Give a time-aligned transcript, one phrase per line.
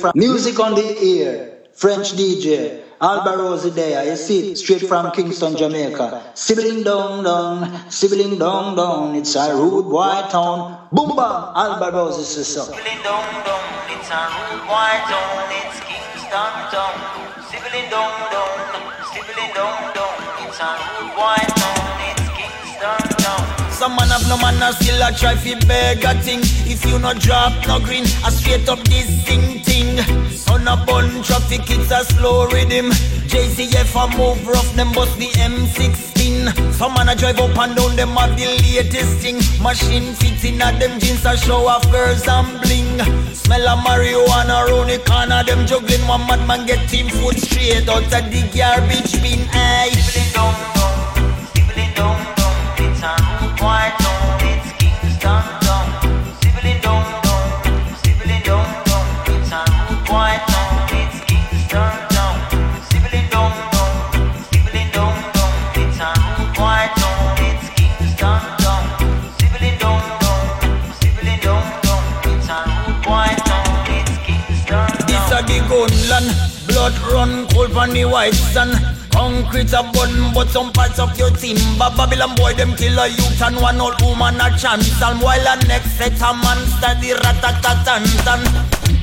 [0.00, 5.56] from Music on the ear, French DJ, Alba there, you see it straight from Kingston,
[5.56, 6.32] Jamaica.
[6.34, 10.88] Sibling down, down, sibling down, down, it's a rude white town.
[10.92, 12.60] Boom bam, Alba Rose sister.
[12.60, 16.96] Sibling down, down, it's a rude white town, it's Kingston town.
[17.48, 18.52] Sibling down, down,
[19.12, 23.49] sibling down, down, it's a rude white town, it's Kingston town.
[23.80, 26.40] Some man have no man and still a try fi beg a thing.
[26.68, 29.96] If you no drop no green, I straight up this thing thing.
[30.36, 32.90] Son a bun traffic, it's a slow rhythm.
[33.32, 36.74] JCF a move rough, them bust the M16.
[36.74, 39.36] Some man a drive up and down, them have the latest thing.
[39.62, 43.00] Machine fits in at them jeans a show off girls and bling.
[43.32, 46.06] Smell of marijuana round the corner, them juggling.
[46.06, 49.48] One madman get team food straight out of the garbage bin.
[49.54, 50.79] Aye.
[53.62, 54.09] A
[76.80, 78.72] blood run cold on the white sun.
[79.12, 81.90] Concrete a bun, but some parts of your timber.
[81.92, 84.88] Babylon boy, them kill a youth and one old woman a chance.
[85.02, 88.40] And while a next set a monster, the rat-a-tat-tan-tan.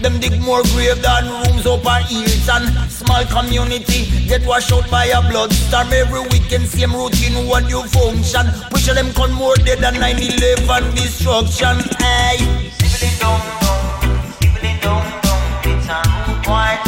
[0.01, 2.65] Them dig more grave than rooms up a Hilton.
[2.89, 5.93] Small community get washed out by a blood storm.
[5.93, 8.49] Every weekend, same routine, what you function.
[8.71, 11.77] Push them con more dead than 9-11 destruction.
[12.01, 12.41] Aye.
[12.81, 16.86] Sibling down, down, sibling down, down, it's a rude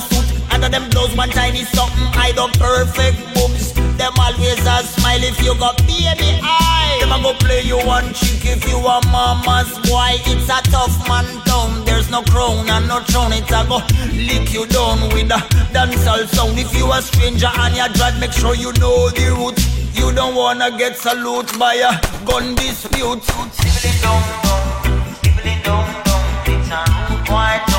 [0.00, 0.52] suit.
[0.52, 3.72] Under them blouse, one tiny something hide up perfect boobs.
[3.96, 6.98] Them always a smile if you got baby eye.
[7.00, 10.16] Them a go play you one chick if you a mama's boy.
[10.24, 11.84] It's a tough man town.
[11.84, 13.32] There's no crown and no throne.
[13.32, 13.78] It's a go
[14.12, 15.40] lick you down with a
[15.74, 16.58] dancehall sound.
[16.58, 19.60] If you a stranger and you drive, make sure you know the route.
[19.94, 21.92] You don't wanna get salute by a
[22.24, 23.22] gun dispute.
[23.22, 26.80] Sibling down, down, sibling down, down, it's a
[27.10, 27.69] rude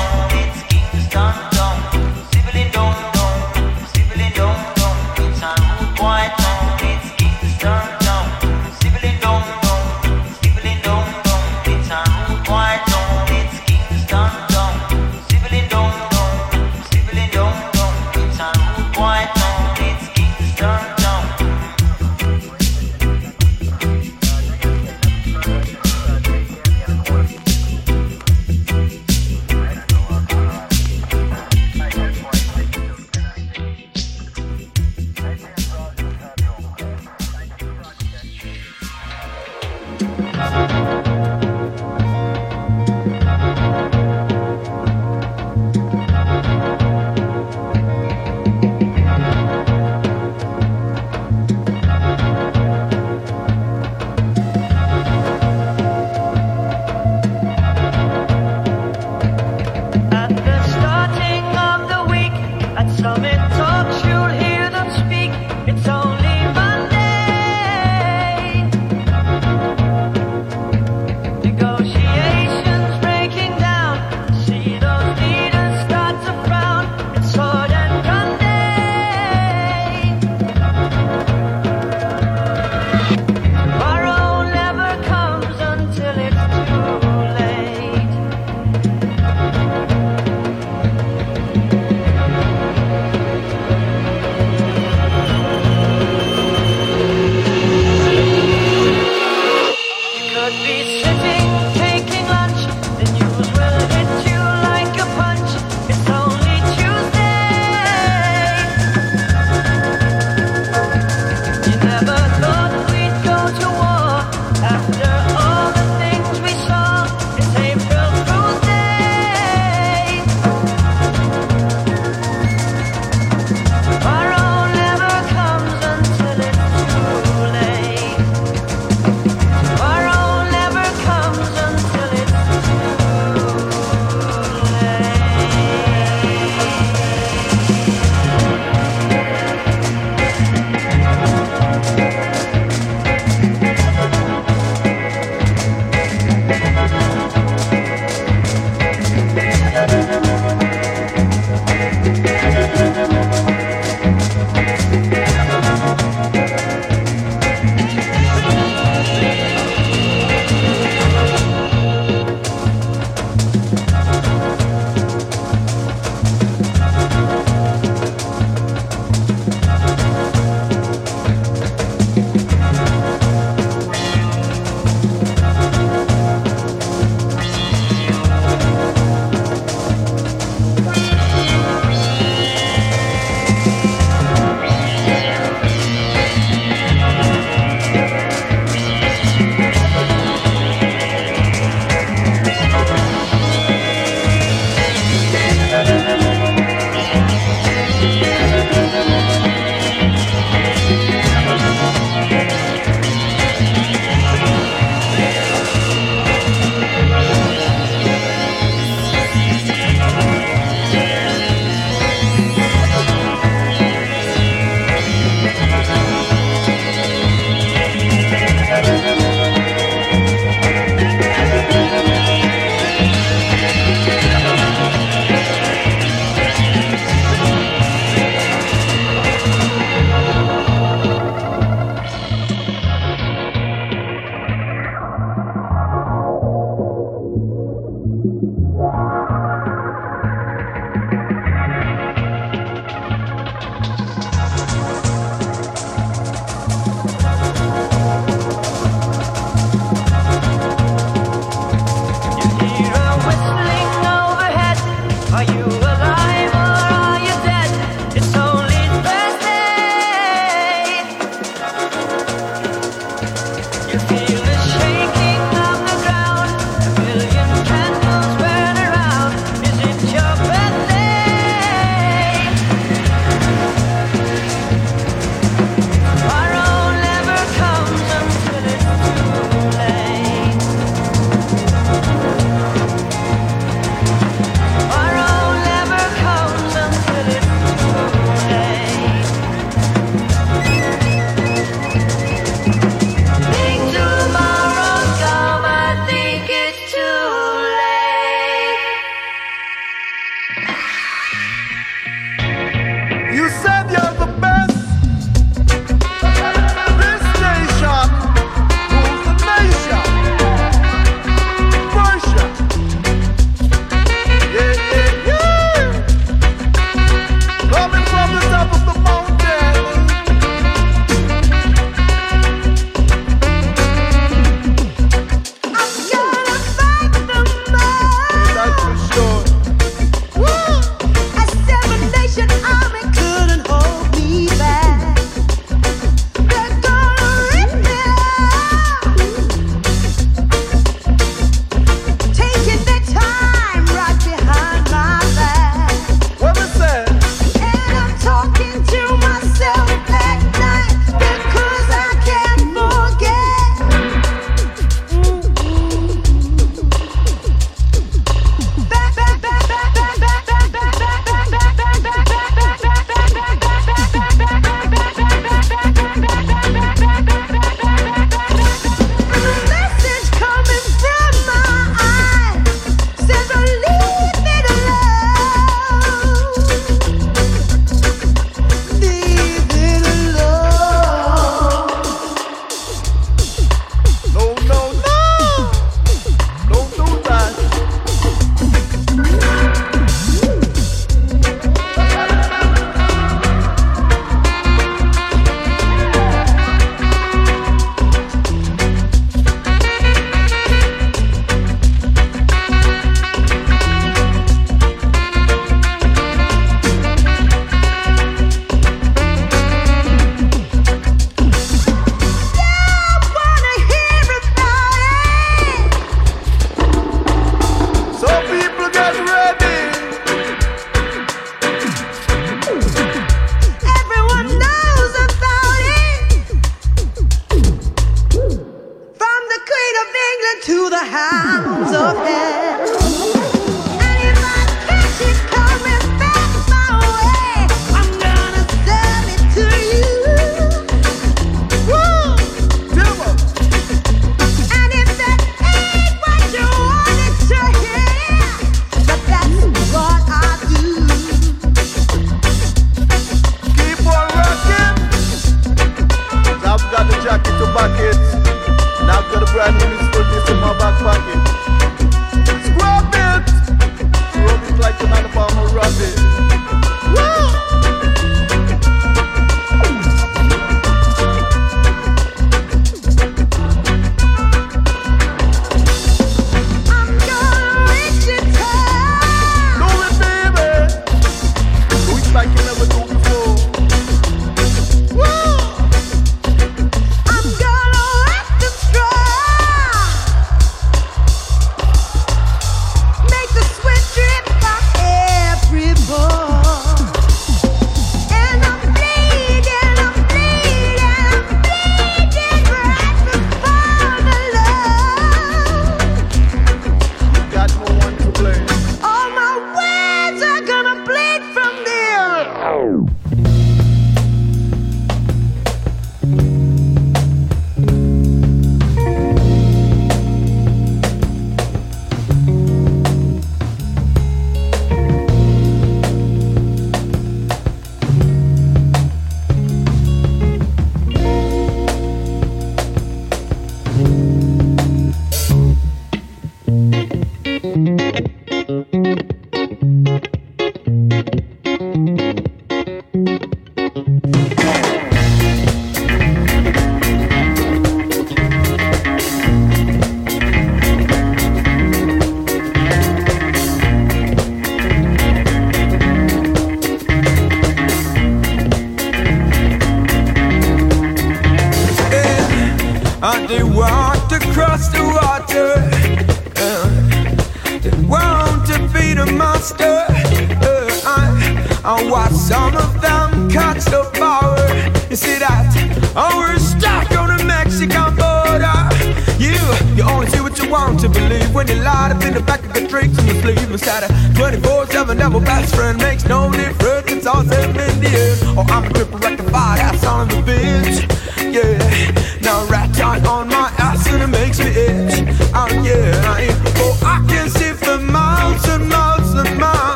[459.64, 461.71] and me put this in my back pocket.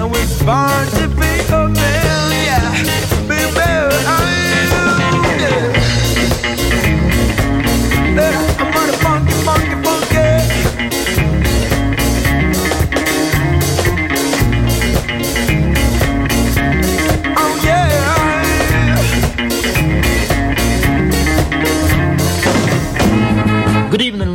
[0.00, 1.19] and we're born to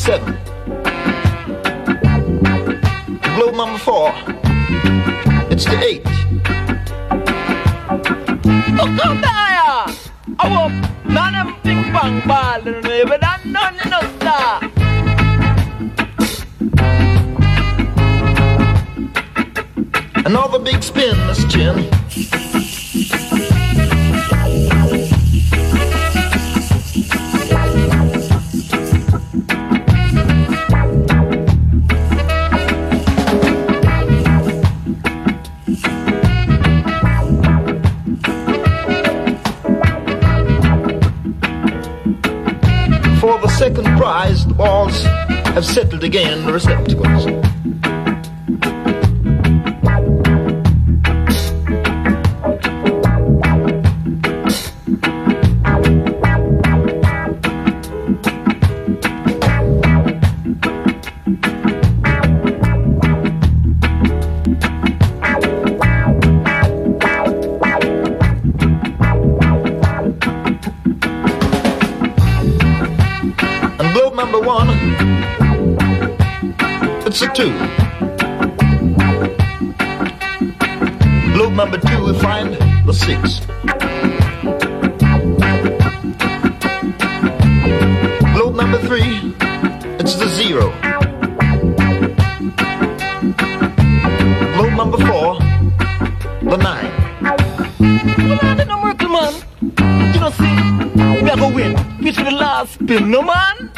[0.00, 0.49] 1987.
[46.04, 46.44] again.
[90.14, 90.66] is a zero.
[94.56, 95.38] Load number four,
[96.42, 96.90] the nine.
[98.18, 99.34] Well, I don't know, man.
[100.12, 101.98] You don't see, we are going to win.
[102.00, 103.69] We should the last spin, no man.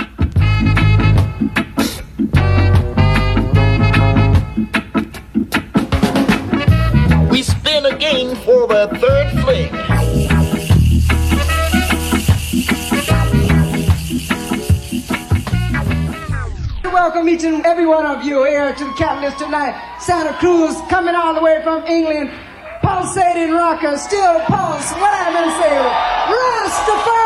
[18.33, 19.75] your to the catalyst tonight.
[20.01, 22.31] Santa Cruz coming all the way from England.
[22.81, 24.93] Pulsating rocker, still pulse.
[24.93, 25.75] What I'm going to say,
[26.33, 27.22] Rastafari!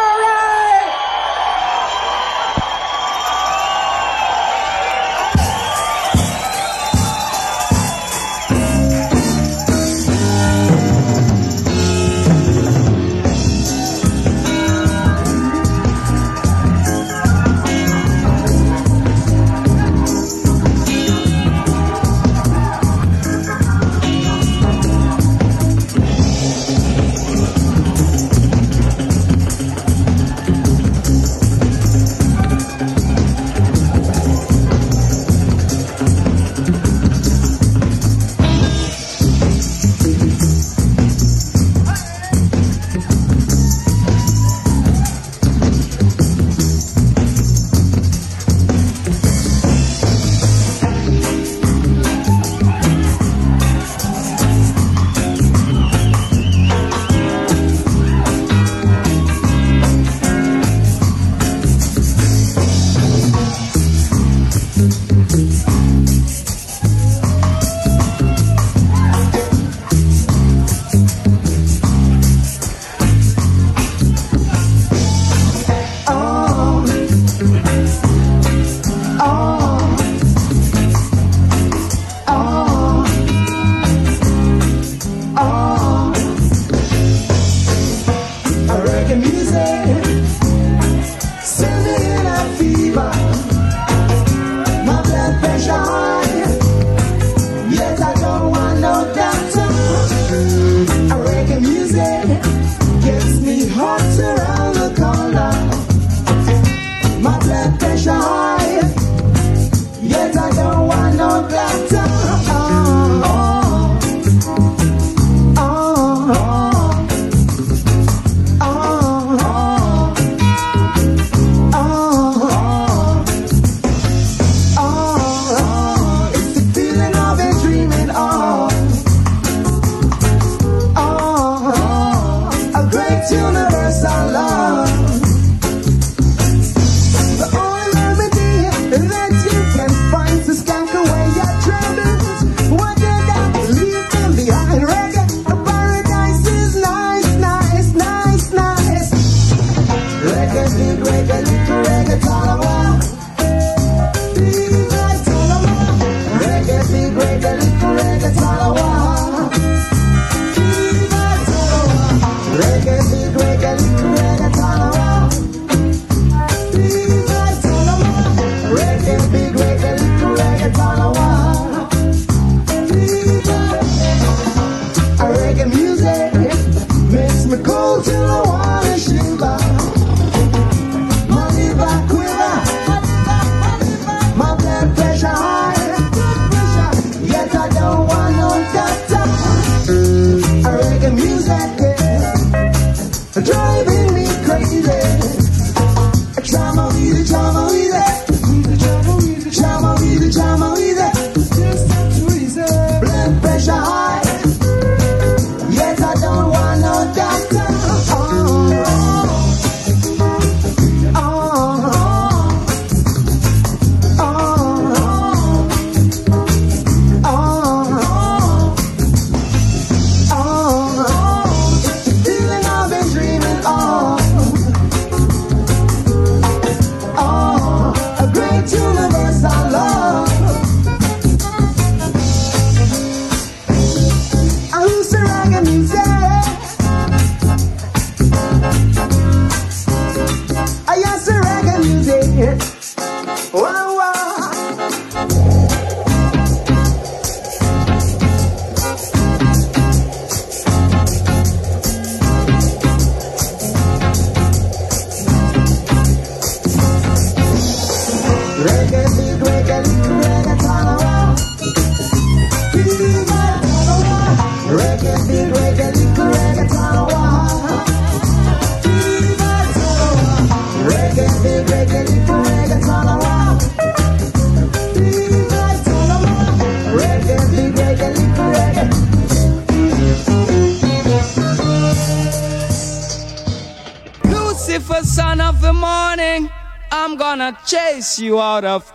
[288.19, 288.93] You out of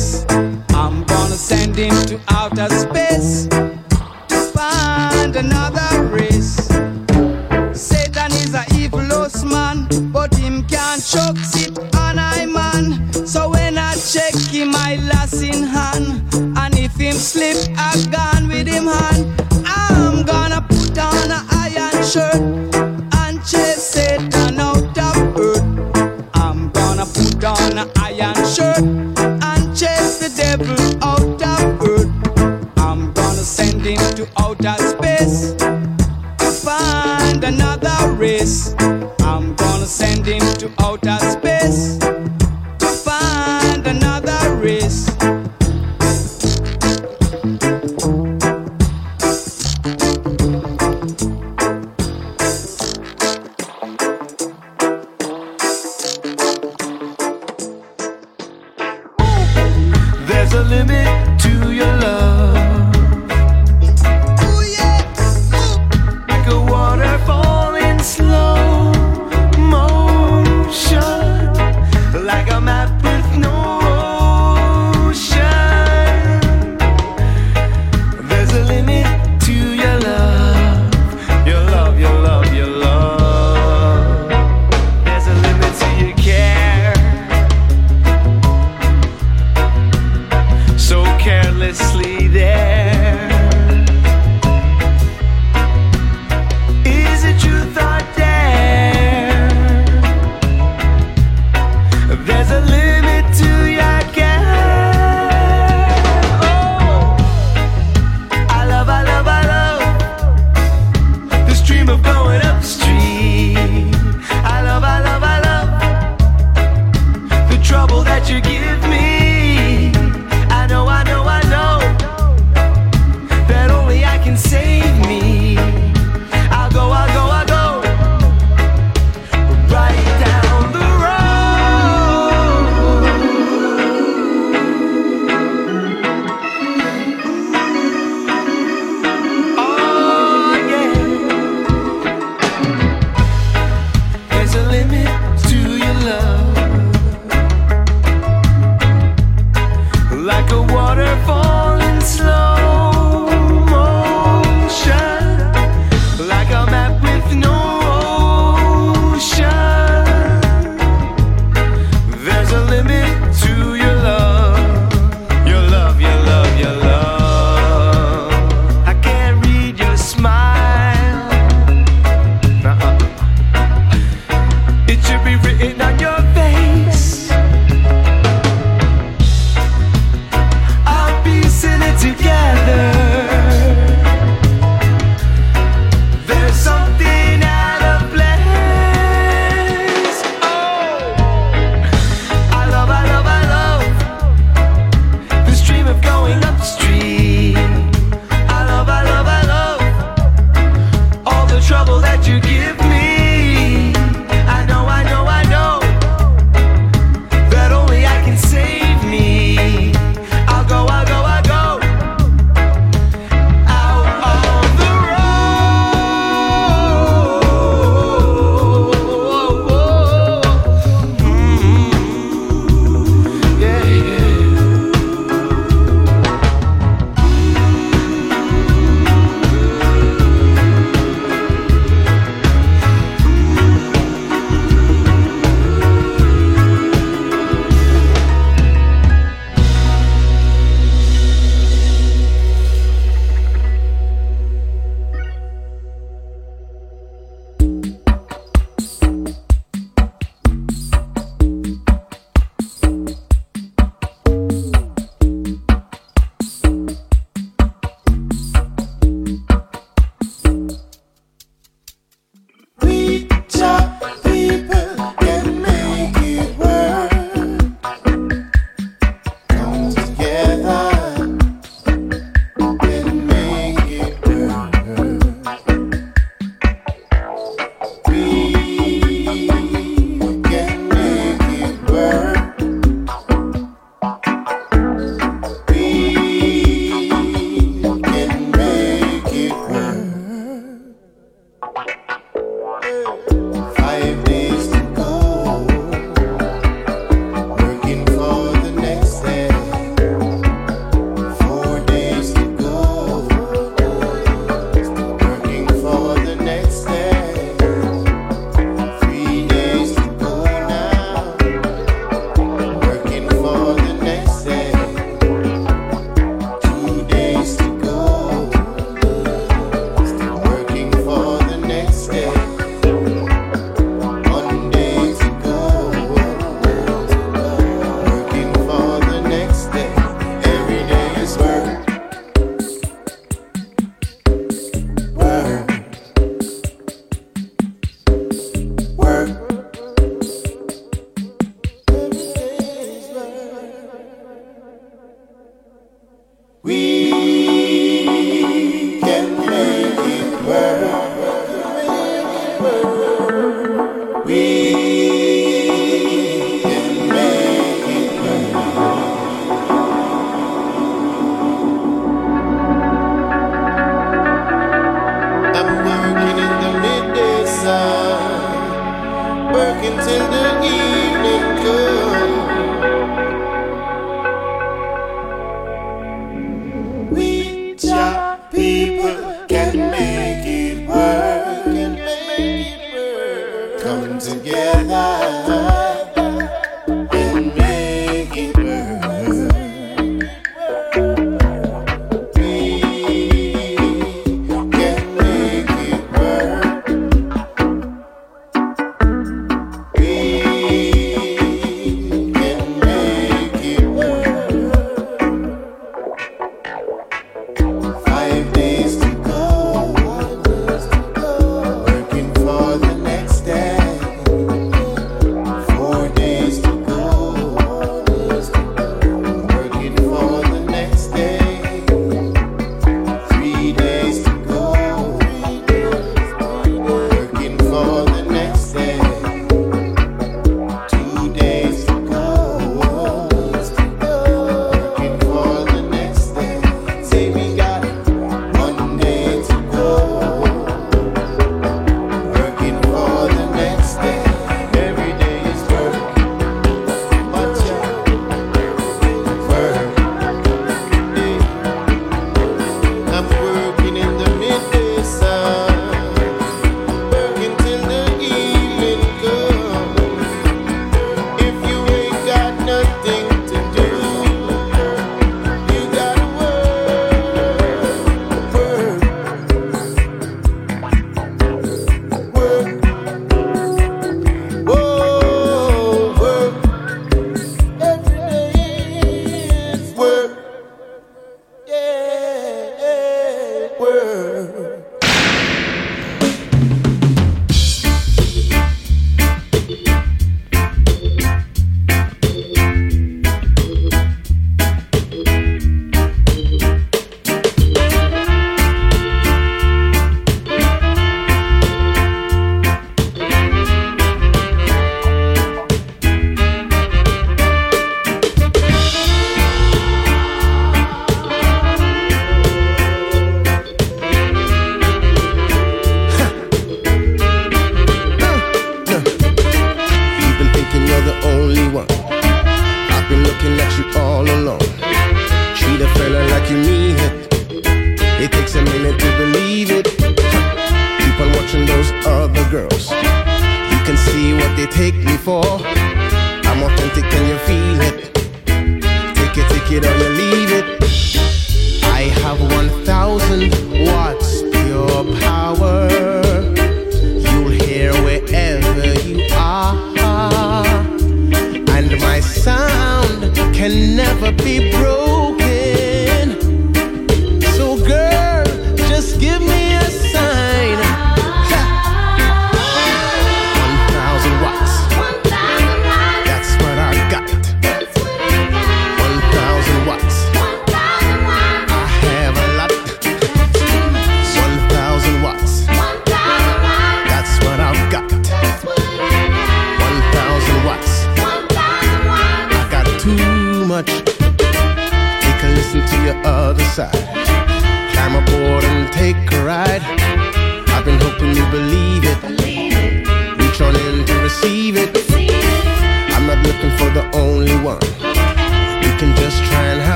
[0.00, 0.49] another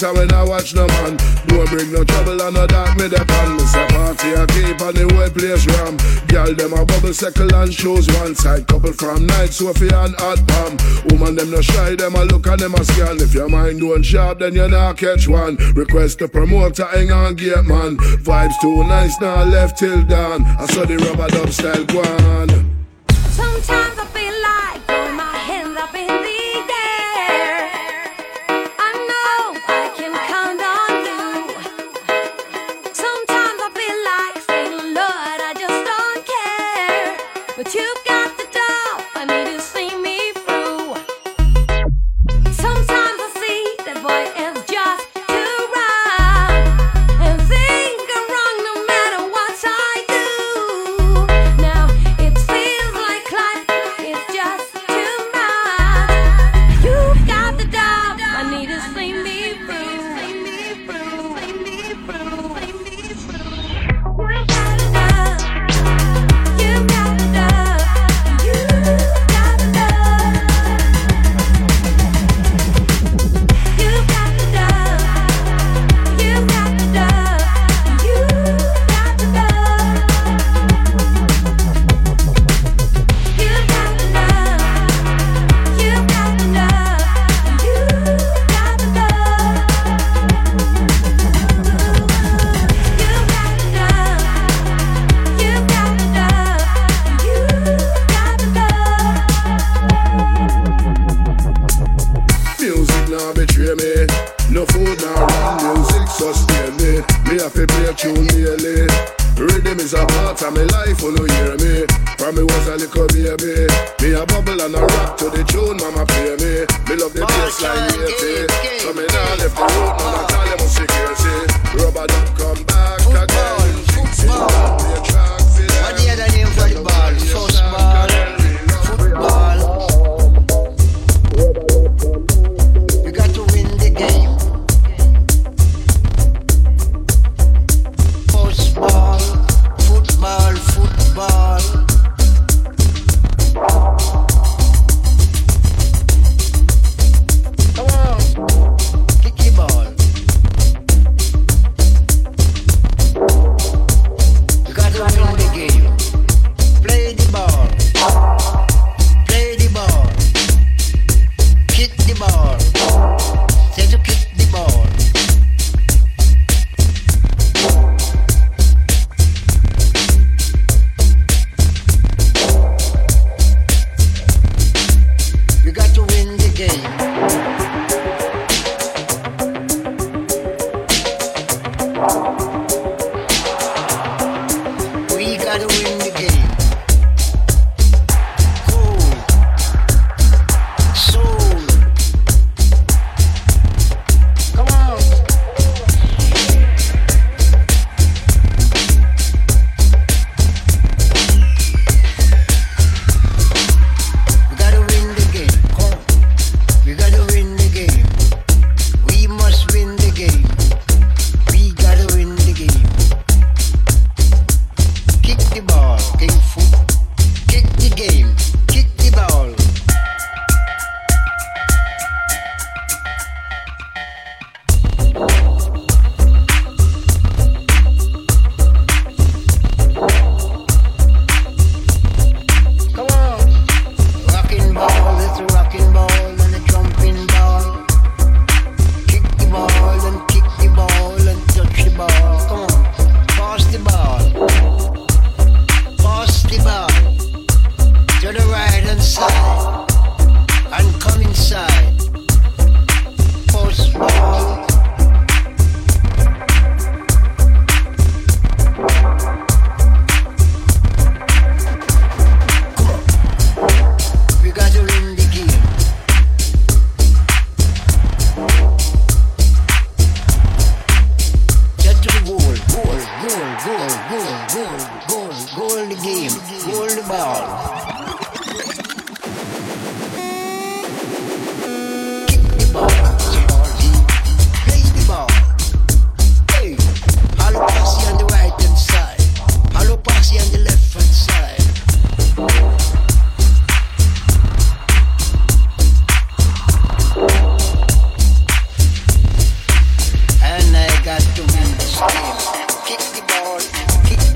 [0.00, 1.18] so when I watch no man.
[1.46, 3.56] Don't bring no trouble and no dark me the pan.
[3.56, 5.28] Miss a party I keep on the way.
[5.28, 6.00] place ram.
[6.26, 8.66] Girl them a bubble circle and shows one side.
[8.66, 10.80] Couple from night Sophie and hot palm.
[11.10, 13.20] Woman them no shy, them a look and them a scan.
[13.20, 15.56] If your mind don't sharp, then you not catch one.
[15.76, 17.98] Request the promoter, hang on gate man.
[18.24, 20.44] Vibes too nice, now left till dawn.
[20.44, 22.59] I saw the rubber dub style go on.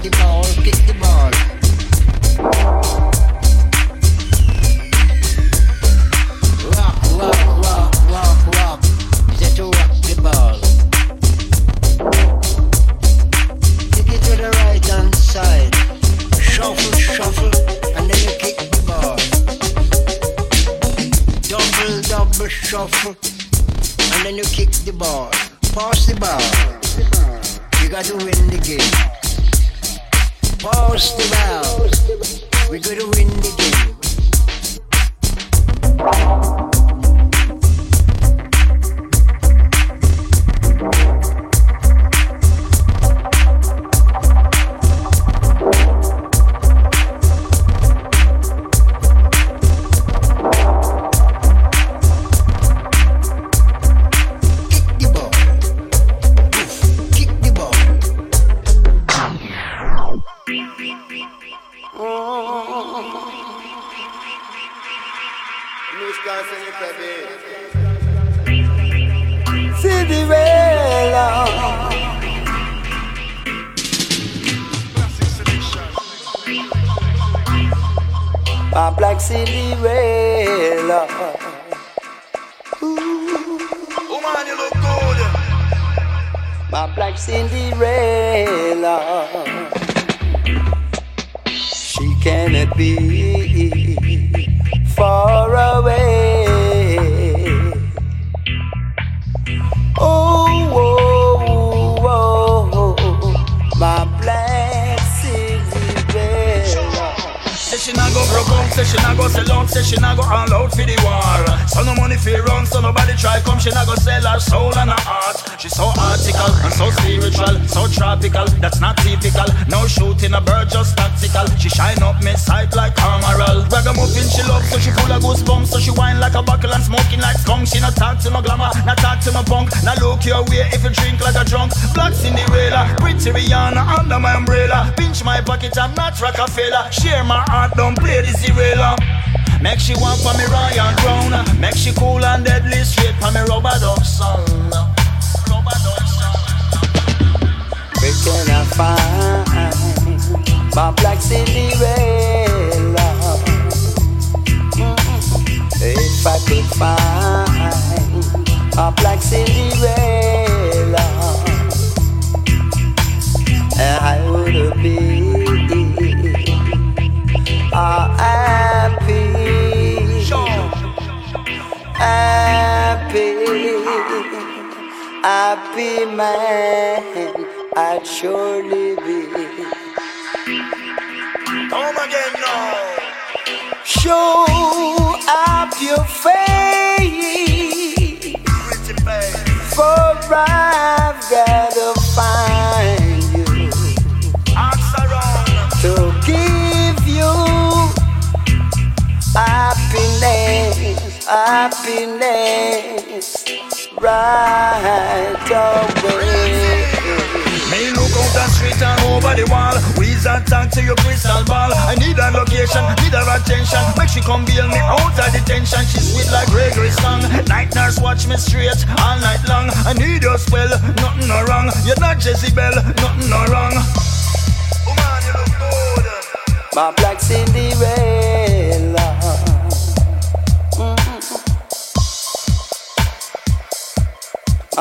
[0.05, 1.53] The ball, kick the ball.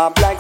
[0.04, 0.32] My black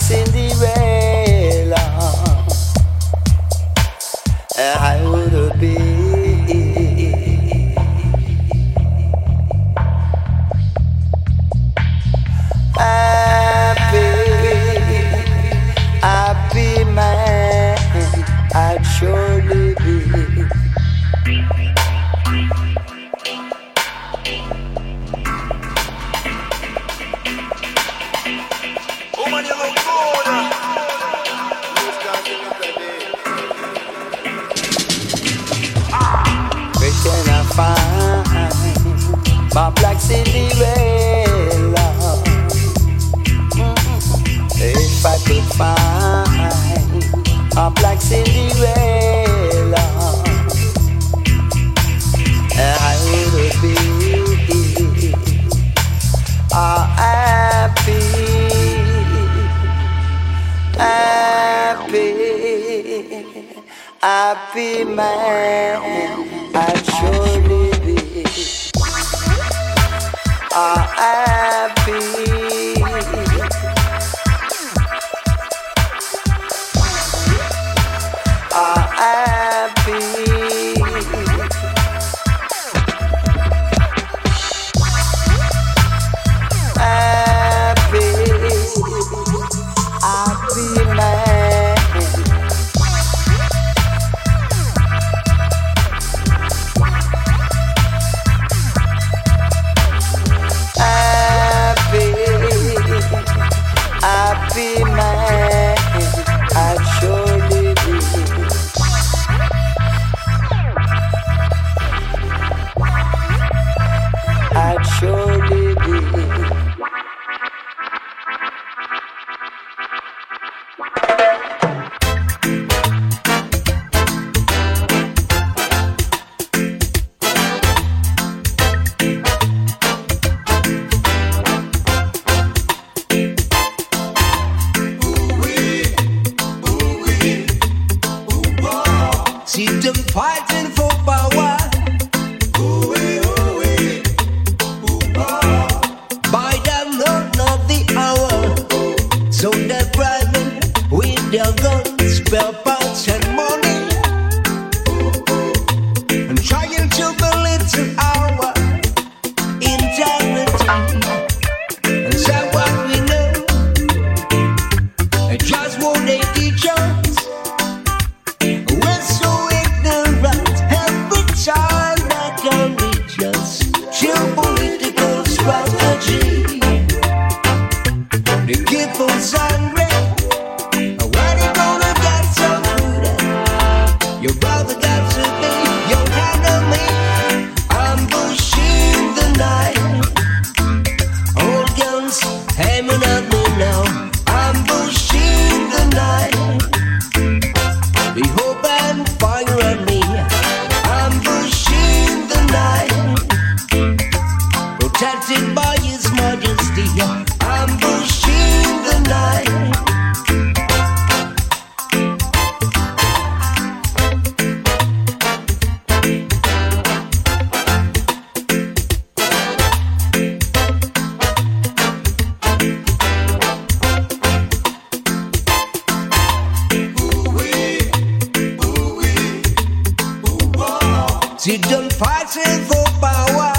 [231.43, 233.51] Si John Patrick for power.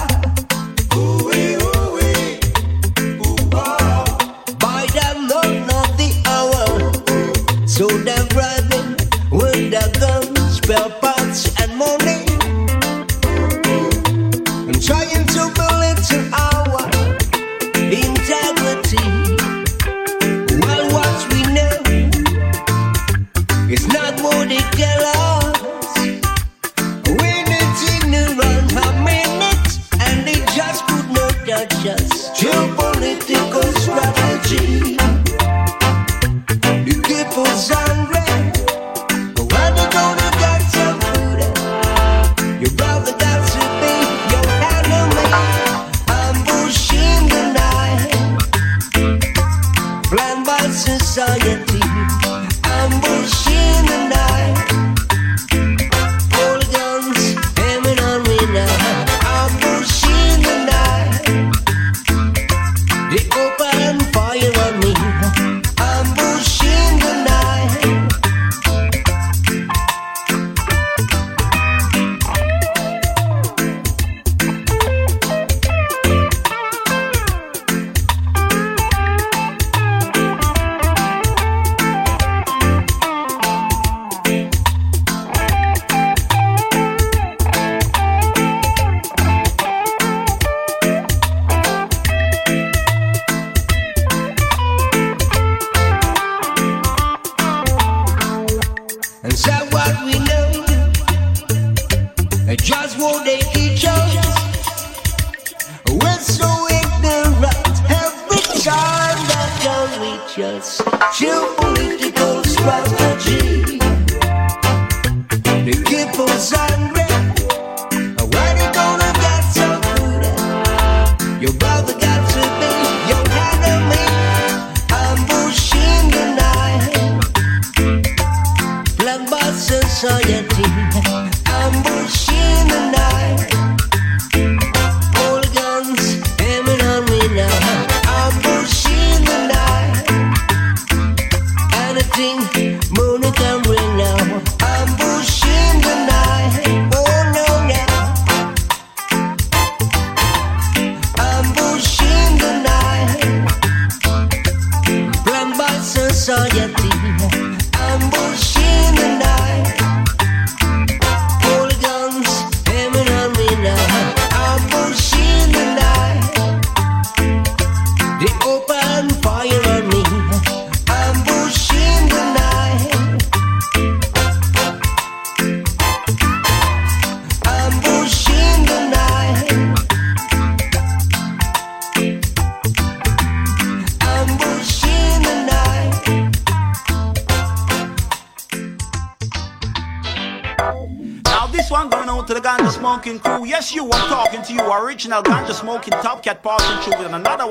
[0.97, 2.41] Ooh-wee, ooh-wee,
[3.21, 4.05] ooh-wow.
[4.59, 7.67] By the not of the hour.
[7.69, 8.97] So they're bribing
[9.31, 11.04] with the gun spell.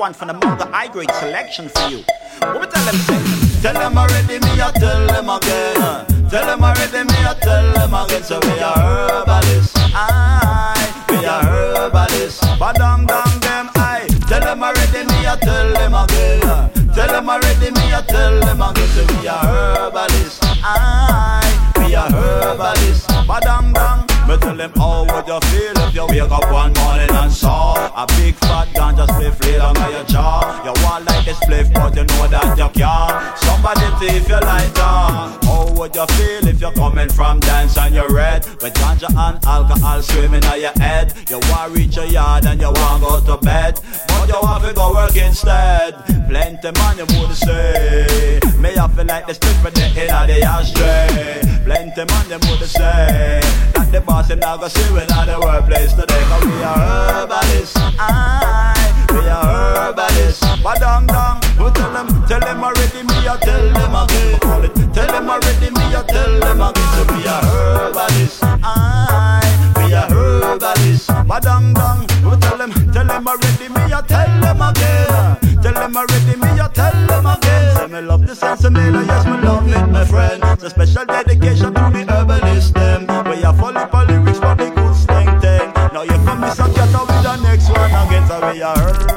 [0.04, 2.04] one for the mother high grade selection for you.
[2.40, 2.96] What we tell them?
[3.64, 5.80] Tell them already, me I tell them again.
[6.28, 8.22] Tell them already, me I tell them again.
[8.22, 10.92] So we are herbalists, aye.
[11.08, 14.06] We are herbalists, but dang dang them, aye.
[14.28, 16.40] Tell them already, me I tell them again.
[16.92, 18.88] Tell them already, me I tell them again.
[18.92, 21.48] So we are herbalists, aye.
[21.78, 23.63] We are herbalists, but dang
[24.28, 27.74] me tell them how would you feel if you wake up one morning and saw
[27.94, 30.62] a big fat ganja spliff laid on your jaw.
[30.64, 33.38] You want like this spliff, but you know that you can't.
[33.38, 34.80] Somebody thief your lighter.
[35.44, 39.44] How would you feel if you're coming from dance and you're red with ganja and
[39.44, 41.12] alcohol swimming on your head?
[41.28, 43.78] You want reach your yard and you want go to bed,
[44.08, 45.94] but you want to go work instead.
[46.28, 50.42] Plenty man you would say, me I feel like the spliff with the in the
[50.42, 51.42] ashtray.
[51.64, 53.40] Plenty man you would say
[53.74, 56.22] that the him now go see we at the workplace today.
[56.30, 57.76] Cause we are herbalists.
[57.98, 60.44] Aye, we are herbalists.
[60.62, 61.42] Badang dang.
[61.58, 64.92] Who tell them, tell them already me I tell them again.
[64.92, 66.90] Tell them already me I tell them again.
[66.94, 68.40] So we are herbalists.
[68.42, 71.08] Aye, we are herbalists.
[71.08, 72.08] Badang dang.
[72.22, 75.62] Who tell them, tell them already me I tell them again.
[75.62, 77.76] Tell them already me I tell them again.
[77.76, 80.42] Say me love the sense of me, yes me love it, my friend.
[80.44, 82.04] It's a special dedication to the
[82.72, 83.06] herbalist them.
[83.26, 85.72] We are fully for lyrics for the good slang thing.
[85.92, 88.26] Now you come miss a cat with the next one again.
[88.28, 89.13] So we are herbalists.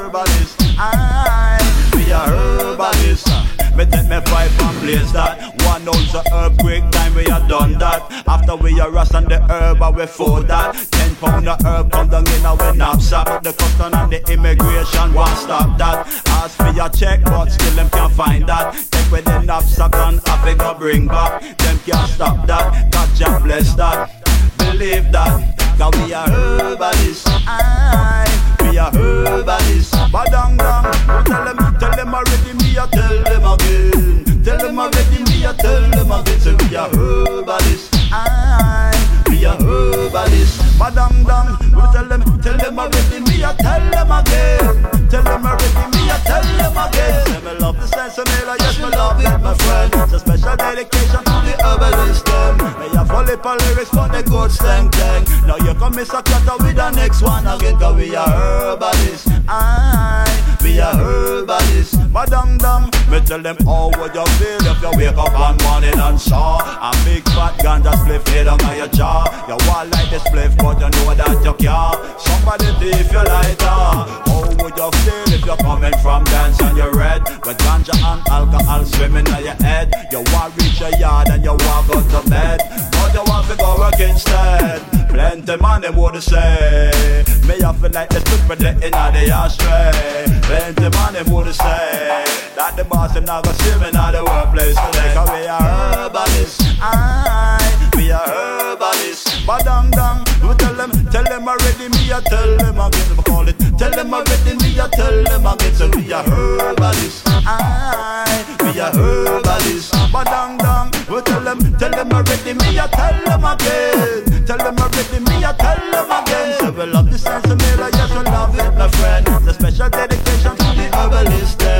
[3.78, 5.54] Me take me five and blaze that.
[5.62, 8.02] One ounce of herb quick time we have done that.
[8.26, 10.74] After we are rust the herb and we food that.
[10.90, 13.40] Ten pound of herb come down in our knapsack.
[13.44, 16.10] The custom and the immigration won't stop that.
[16.26, 18.74] Ask for your check but still them can't find that.
[18.90, 21.40] Take with the knapsack and have it go bring back.
[21.58, 22.90] Them can't stop that.
[22.90, 24.10] God just bless that.
[24.58, 25.54] Believe that.
[25.78, 27.30] Cause we are herbalists.
[27.46, 28.26] Aye,
[28.60, 29.94] we are herbalists.
[30.10, 35.44] Badang dang Tell them, tell them already I tell them again Tell them already me
[35.44, 38.94] I tell them again Say we are herbalists Aye,
[39.28, 41.58] we are herbalists Badang dang
[41.92, 46.22] Tell them, tell them already me I tell them again Tell them already me I
[46.22, 49.54] tell them again Say me love the sense of me Yes me love it my
[49.58, 49.92] friend.
[50.04, 54.22] It's a special dedication to the herbalist them Me a fully for lyrics for the
[54.22, 57.44] good slang thing Now you come a cutter with the next one.
[57.44, 63.90] Again Cause we are herbalists Aye, we are herbalists Badang dang Me tell them how
[63.98, 67.92] would you feel if you wake up one morning and saw A big fat ganja
[68.00, 69.24] spliff down on your jaw.
[69.48, 73.64] You want like this spliff but you know that you can't Somebody thief your lighter.
[73.66, 77.22] How would you feel if you're coming from dance and you're red?
[77.44, 79.92] With ganja and alcohol swimming in your head.
[80.10, 82.60] You want reach your yard and you want go to bed.
[82.92, 84.82] But you want to go work instead.
[85.08, 91.12] Plenty money would say Me I feel like the the in the ashtray Plenty man
[91.12, 92.24] them would say
[92.56, 96.64] That the boss them now go swimming in the workplace today Cause we are herbalists
[96.80, 102.56] Aye, we are herbalists Badang dang You tell them, tell them already me I tell
[102.56, 103.58] them again I call it.
[103.76, 108.92] Tell them already me I tell them again So we are herbalists Aye, we are
[108.96, 114.24] herbalists Badang dang You tell them, tell them already me I tell them again.
[114.48, 116.56] Tell them already me I tell them again.
[116.60, 119.26] So we love the sense of me like yes we love it my friend.
[119.44, 120.17] The special dedication the herbalist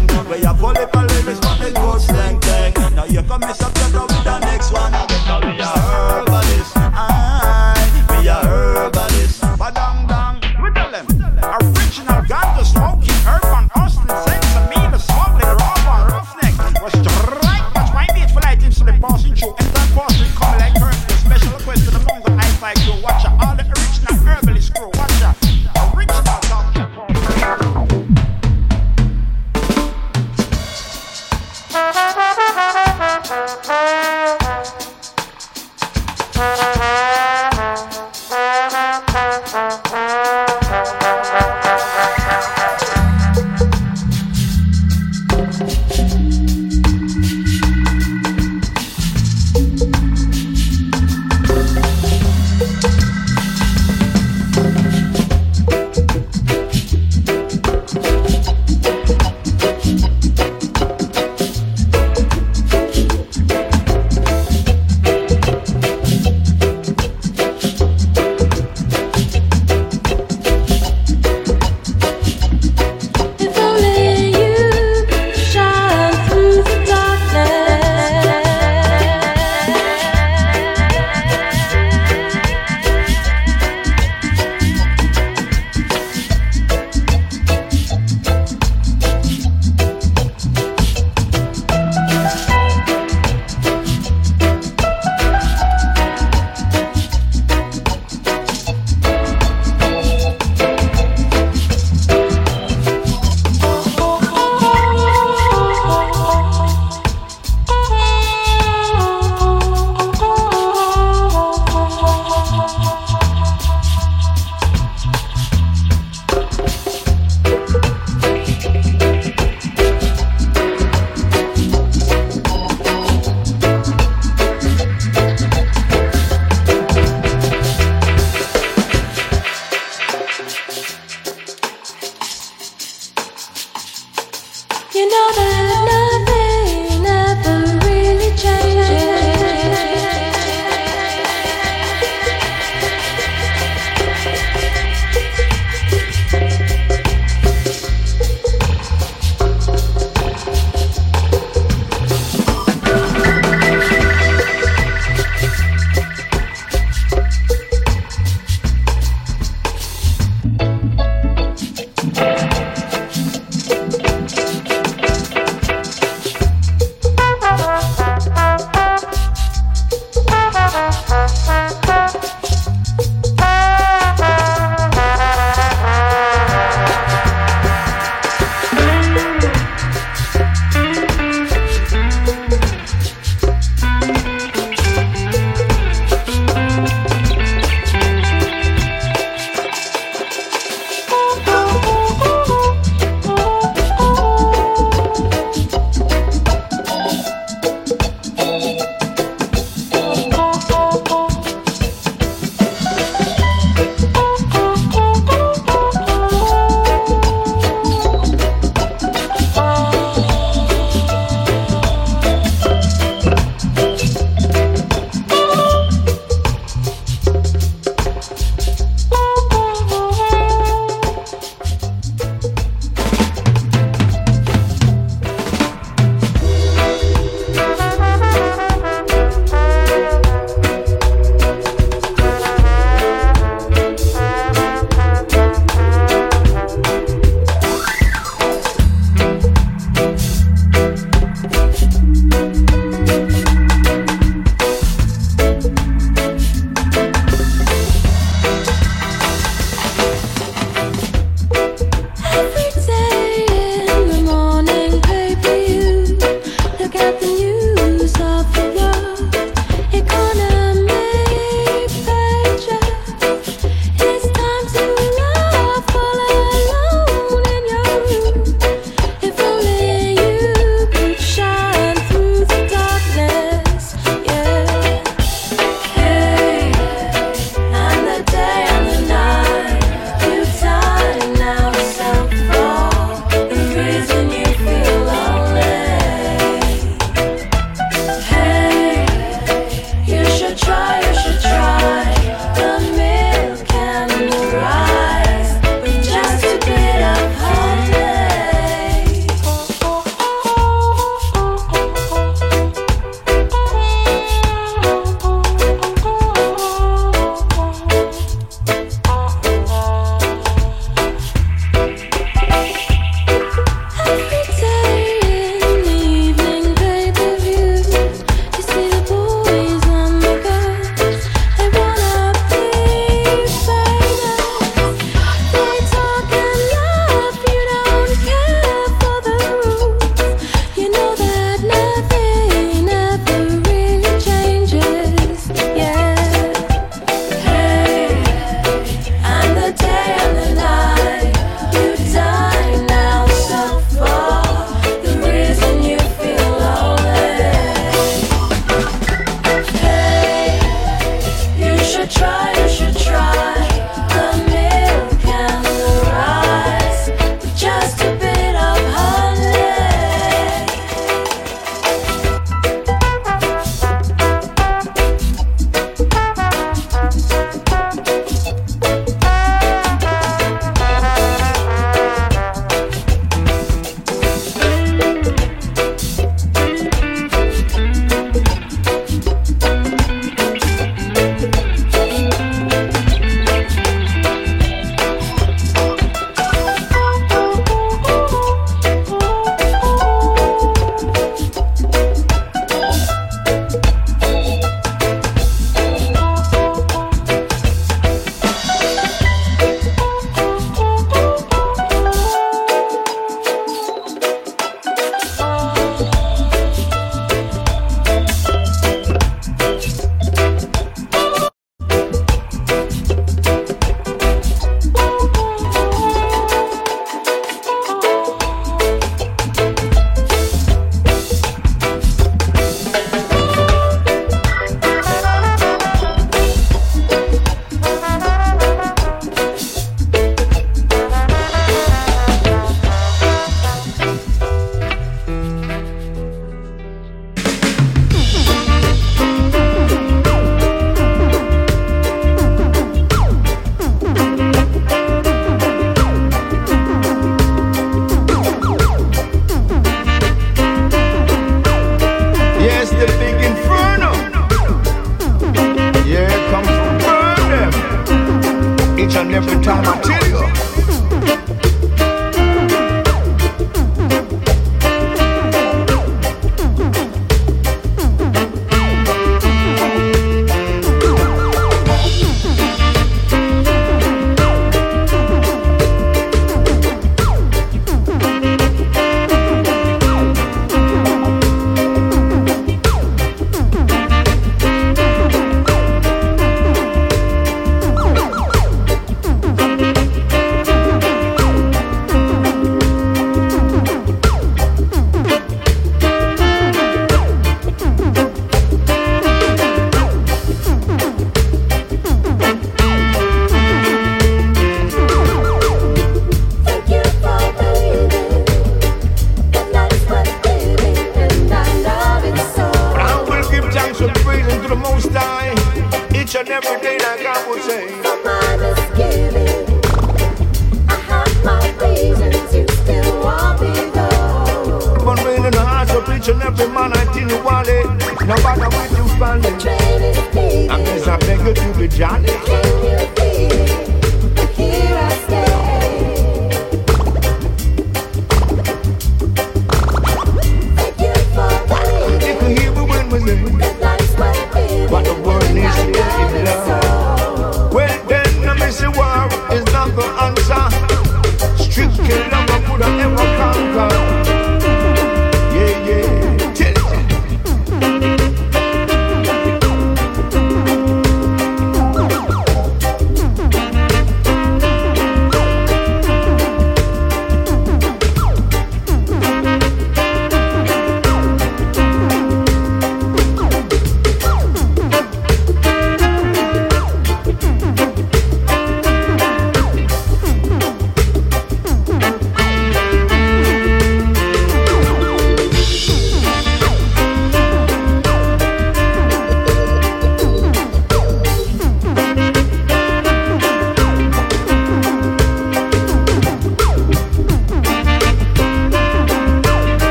[0.00, 0.28] them.
[0.28, 4.02] We are fully for lyrics for the good slang thing Now you come up your
[4.02, 5.13] with the next one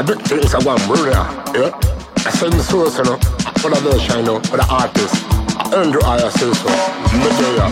[0.00, 1.12] I do things I want murder.
[1.52, 1.76] Yeah?
[2.24, 3.20] I send the source, you know.
[3.60, 4.40] For the version, you know.
[4.48, 5.12] For the artist.
[5.60, 7.20] I earn the higher source, you know.
[7.20, 7.68] Media.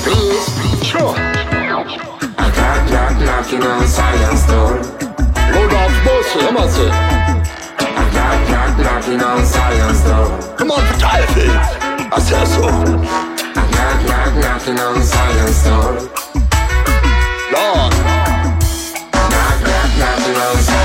[0.00, 0.48] please.
[0.80, 1.12] Sure.
[1.12, 4.80] I got knock knocking on Zion's door.
[5.52, 6.88] Hold off boss, you know, say.
[6.88, 10.56] I got knock knocking on Zion's door.
[10.56, 11.20] Come on, try.
[11.20, 12.64] I said so.
[12.64, 16.00] I got knock knocking on Zion's door.
[17.52, 17.92] Lord.
[19.12, 20.77] Knock, knock, knocking on Zion's door.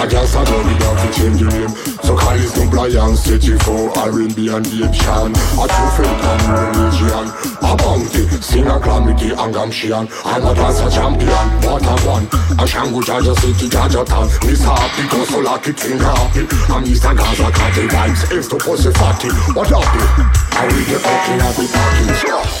[0.00, 1.68] I just a know the dog to change the name
[2.02, 7.30] So call his no Brian City for R&B and Egyptian A true faith and religion
[7.62, 12.24] A bounty, sing a calamity and Gamshian I'm a dancer champion, what a one
[12.58, 14.74] A Shangu Jaja City, Jaja Town Mr.
[14.74, 17.14] Happy, go so lucky, king happy I'm Mr.
[17.14, 20.02] Gaza, Catty Vibes, Ace to Pussy Fatty What happy?
[20.58, 22.59] I read the fucking happy package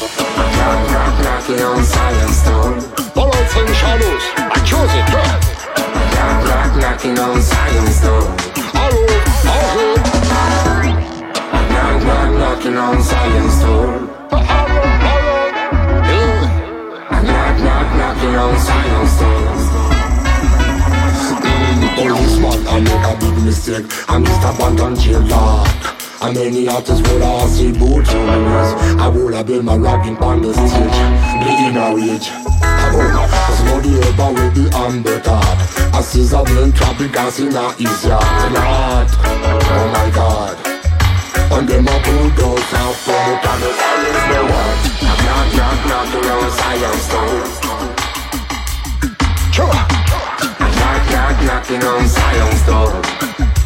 [0.58, 2.70] Knock, knock, knocking on Zion's door.
[3.14, 5.34] Balance and shadows, I choose it, yeah
[6.14, 8.24] Knock, knock, knocking on Zion's door.
[8.76, 9.04] Hello,
[9.50, 9.86] hello
[11.74, 13.90] Knock, knock, knocking on Zion's door.
[17.22, 18.60] Knock, knock, knocking on
[22.72, 24.52] I make a big mistake I'm Mr.
[24.56, 29.46] Banton jail lock And many artists would have see boot the nose I would have
[29.46, 30.98] been my rocking on the stage
[31.40, 32.28] Bleeding a rage.
[33.80, 35.56] The urban with the amber top
[35.94, 38.20] I see blend traffic and see na easier
[38.52, 40.56] Not, oh my god.
[41.56, 44.90] And them a bulldoze and from the tunnel Silence the world
[45.24, 47.44] Knock, knock, knocking on Zion's door.
[49.52, 49.72] Sure.
[50.76, 53.59] Knock, knock, knocking on Zion's door.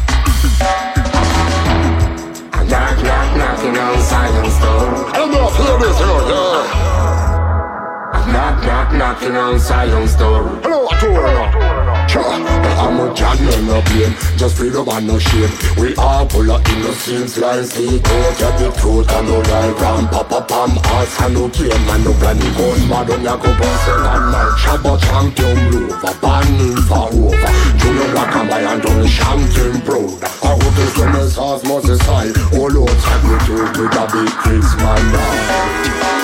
[3.79, 4.01] On
[5.31, 7.34] know if you hear this, know, yeah
[8.27, 10.49] Knock, knock, knocking on Zion's door.
[10.63, 12.05] Hello, I told you.
[12.09, 14.13] Sure, I'm a cat, man, no blame.
[14.37, 15.49] Just freedom and no shame.
[15.77, 19.73] We all full of innocence Lines they go get the truth and no lie.
[19.77, 23.87] Ram, papa, pam, ass and no game Man, no planning gun, madam, ya go bounce
[23.89, 27.51] And my shabba champion rover Banning for over.
[27.77, 30.23] Junior black and white and done champion proud.
[30.41, 34.31] I hope this woman's house must decide Oh Lord, take me to with a big
[34.33, 36.14] Christmas now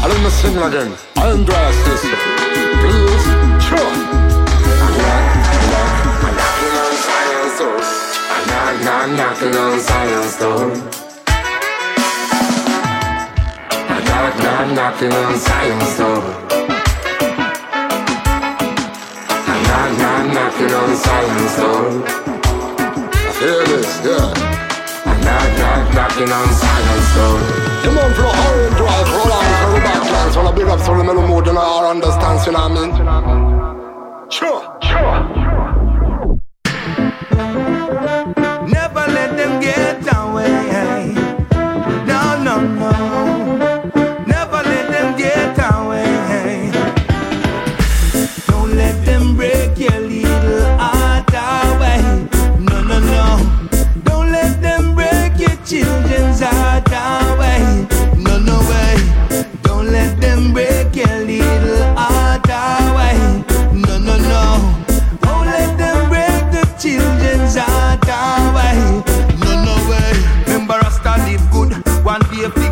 [0.00, 0.94] I let me sing again.
[1.16, 2.02] I embrace this.
[2.82, 3.24] Please,
[3.66, 3.92] sure.
[8.30, 10.70] I knock, knock, knocking on Zion's door.
[13.90, 16.22] I'm knock, knock, knocking on Zion's door.
[19.50, 21.86] I knock, knock, knocking on Zion's door.
[23.40, 24.30] Hear this, yeah.
[25.26, 27.38] Knock, knock, knocking on Zion's door.
[27.82, 29.67] Come on, flow, orange drive, roll on,
[30.18, 30.36] the backlands.
[30.36, 34.30] Wanna big up some mellow mood, you know, or understands, you know what I mean?
[34.30, 35.47] Sure, sure.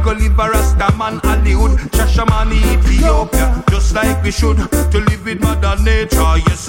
[0.07, 1.73] Go live a Rasta man Hollywood.
[1.91, 3.65] Chasha man Ethiopia.
[3.69, 4.57] Just like we should.
[4.93, 6.37] To live with mother nature.
[6.47, 6.69] Yes,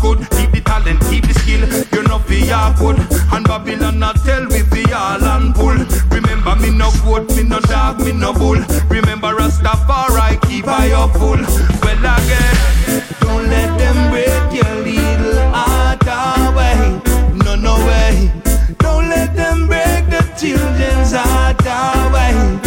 [0.00, 0.18] good.
[0.30, 1.62] Keep the talent, keep the skill.
[1.92, 2.98] You know we are good.
[3.32, 5.78] And Babylon not tell we we all and pull.
[6.14, 8.60] Remember me no goat, me no dog, me no bull.
[8.88, 11.42] Remember Rastafari keep I up full.
[11.82, 17.02] Well again, don't let them break your little heart away.
[17.44, 18.30] No, no way.
[18.78, 22.65] Don't let them break the children's heart away.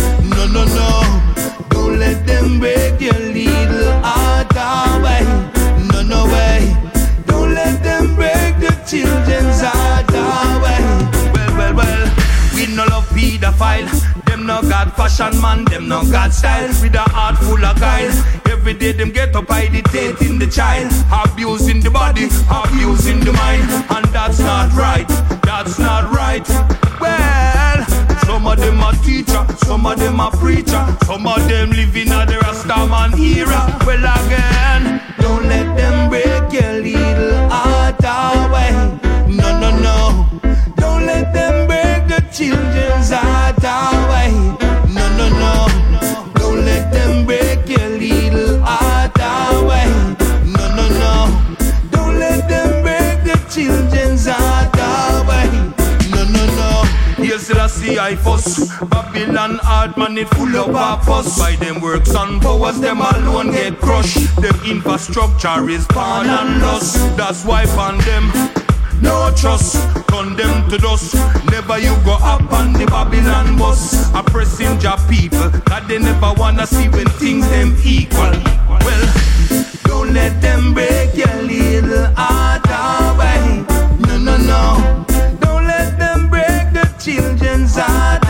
[13.20, 13.90] Pedophile.
[14.26, 16.70] Them no got fashion man, them no got style.
[16.82, 18.14] With a heart full of guile.
[18.48, 20.92] Every day them get up, in the child.
[21.12, 23.70] Abusing the body, abusing the mind.
[23.96, 25.10] And that's not right,
[25.44, 26.48] that's not right.
[27.00, 27.86] Well,
[28.26, 30.84] some of them are teacher, some of them are preacher.
[31.06, 33.62] Some of them living at the Rastaman era.
[33.86, 36.99] Well again, don't let them break your little
[42.40, 44.32] children's heart away.
[44.96, 46.32] No, no, no.
[46.36, 49.88] Don't let them break your little heart away.
[50.46, 51.56] No, no, no.
[51.92, 55.52] Don't let them break the children's heart away.
[56.12, 56.84] No, no, no.
[57.18, 58.70] The see I fuss.
[58.88, 61.38] Babylon heart man it full of purpose.
[61.38, 64.34] By them works and powers, them alone get crushed.
[64.38, 66.94] Them infrastructure is pan and loss.
[67.18, 68.69] That's why on them.
[69.02, 69.78] No trust.
[70.08, 71.16] Condemned to dust.
[71.52, 74.10] Never you go up on the Babylon bus.
[74.14, 78.34] Oppressing job people that they never wanna see when things them equal.
[78.86, 79.06] Well,
[79.86, 83.66] don't let them break your little heart away.
[84.08, 85.06] No, no, no.
[85.40, 88.29] Don't let them break the children's heart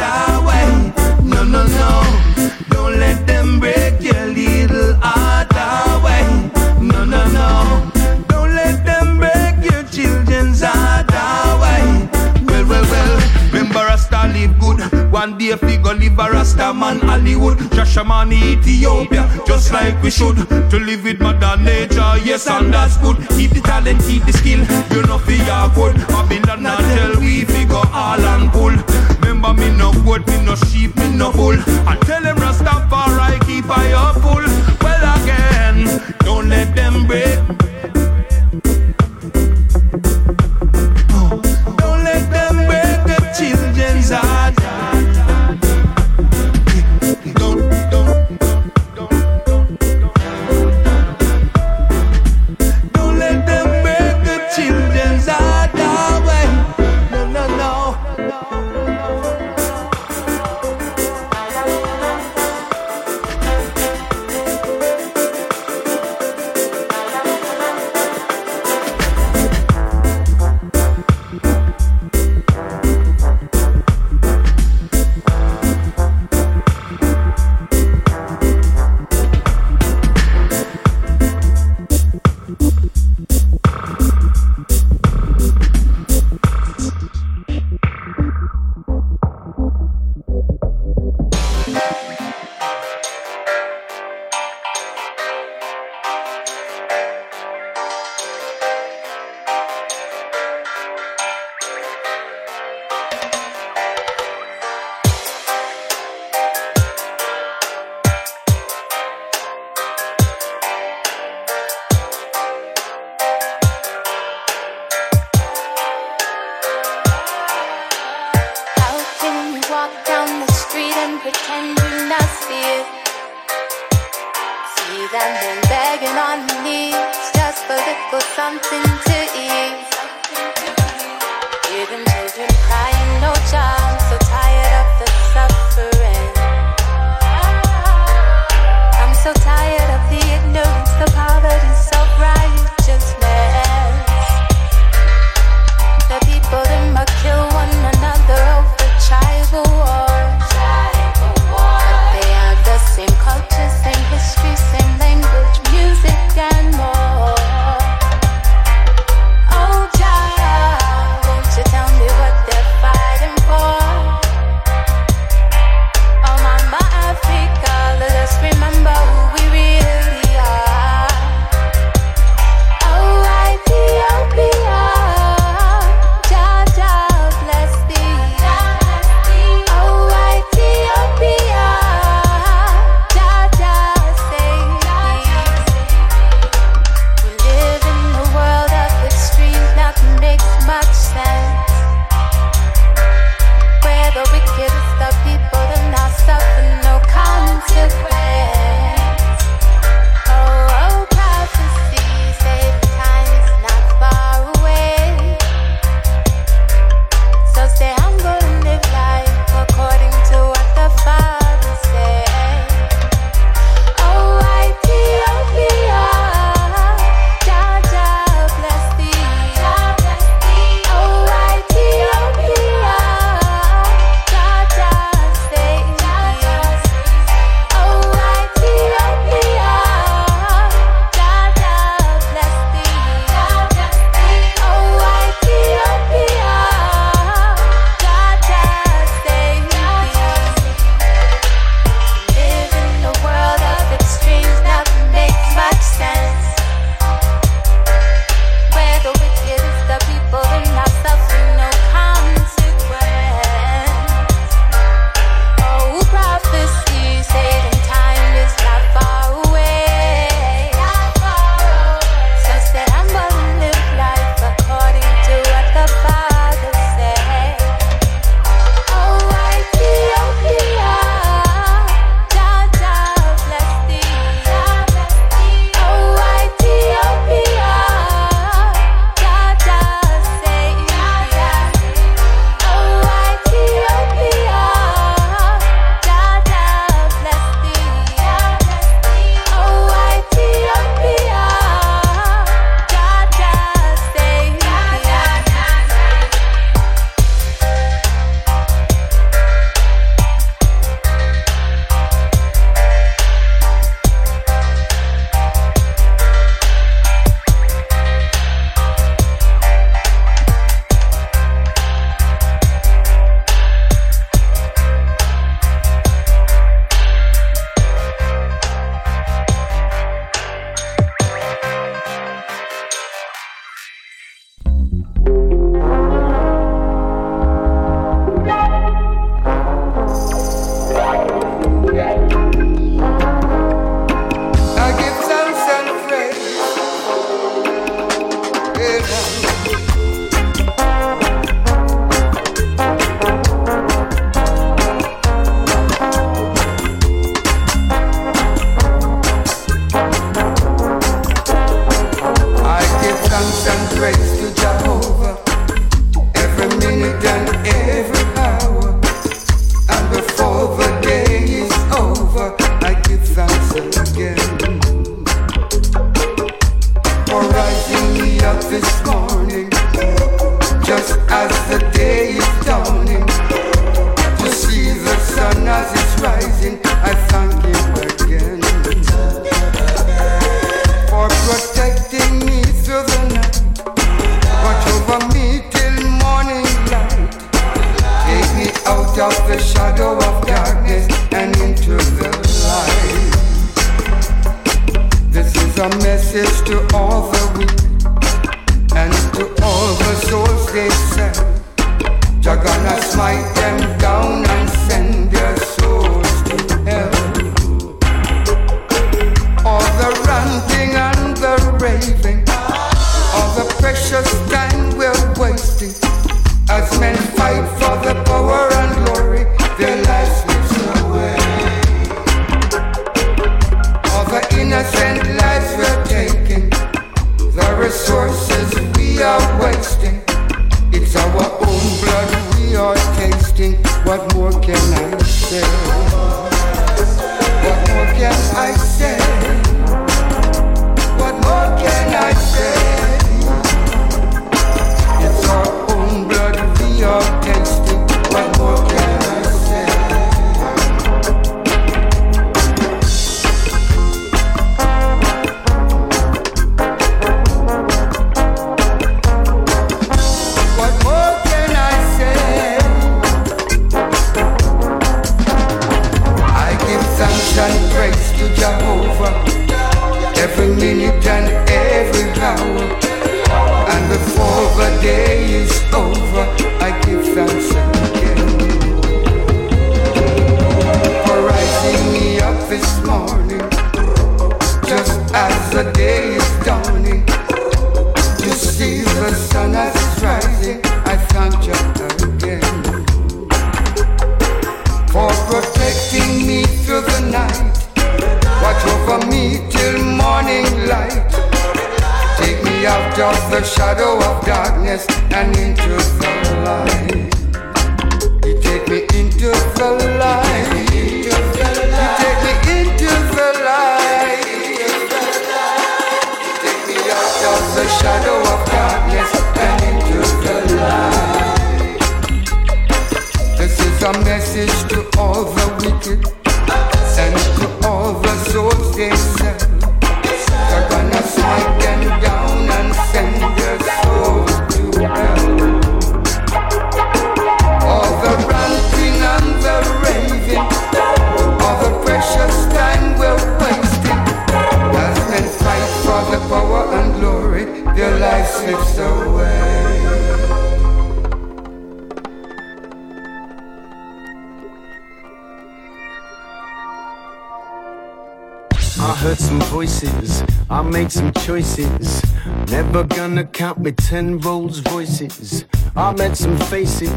[15.19, 17.57] One day figure live a Rasta man Hollywood.
[17.75, 19.29] Shashamane Ethiopia.
[19.45, 20.37] Just like we should.
[20.47, 22.13] To live with mother nature.
[22.23, 23.17] Yes, and that's good.
[23.35, 24.61] Keep the talent, keep the skill.
[24.95, 25.97] You know your good.
[26.07, 28.71] Babylon not tell we figure all and pull.
[29.19, 31.59] Remember me no goat, me no sheep, me no bull.
[31.85, 34.47] I tell them Rastafari keep I up full.
[34.79, 37.39] Well again, don't let them break.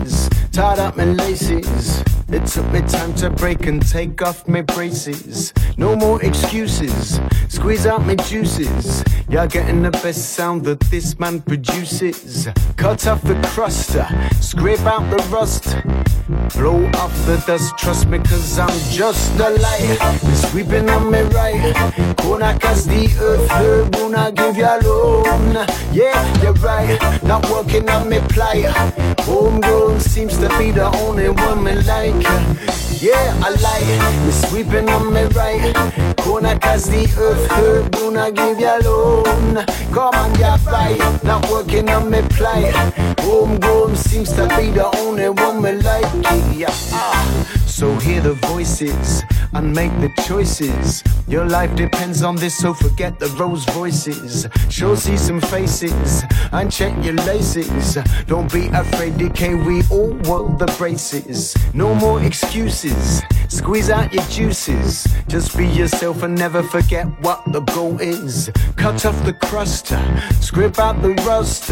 [0.03, 2.03] Faces, tied up my laces.
[2.29, 5.53] It took me time to break and take off my braces.
[5.77, 9.05] No more excuses, squeeze out my juices.
[9.29, 12.49] You're getting the best sound that this man produces.
[12.77, 14.07] Cut off the crust, uh,
[14.41, 15.77] scrape out the rust.
[16.55, 19.99] Blow off the dust, trust me, cause I'm just a light.
[20.23, 21.75] Been sweeping on me right.
[22.19, 25.67] Gonna cast the earth, her gonna give you alone.
[25.93, 26.99] Yeah, you're right.
[27.23, 28.73] Not working on me plier.
[29.21, 31.29] Homegrown seems to be the only
[31.63, 32.82] me like.
[33.03, 35.75] Yeah, I like me sweeping on me right.
[36.19, 39.67] Gonna cast the earth, her gonna give you alone.
[39.93, 41.25] Come on, you're right.
[41.25, 42.73] Not working on me plier.
[43.19, 46.07] Homegrown seems to be the only one me like.
[46.55, 46.69] Yeah.
[46.93, 47.45] Ah.
[47.67, 49.25] So hear the voices
[49.55, 51.03] and make the choices.
[51.29, 54.47] Your life depends on this, so forget the rose voices.
[54.69, 56.23] Sure see some faces
[56.53, 57.99] and check your laces.
[58.27, 61.55] Don't be afraid, decay, we all world the braces.
[61.75, 63.23] No more excuses.
[63.49, 65.07] Squeeze out your juices.
[65.29, 68.51] Just be yourself and never forget what the goal is.
[68.77, 69.93] Cut off the crust,
[70.41, 71.69] scrape out the rust.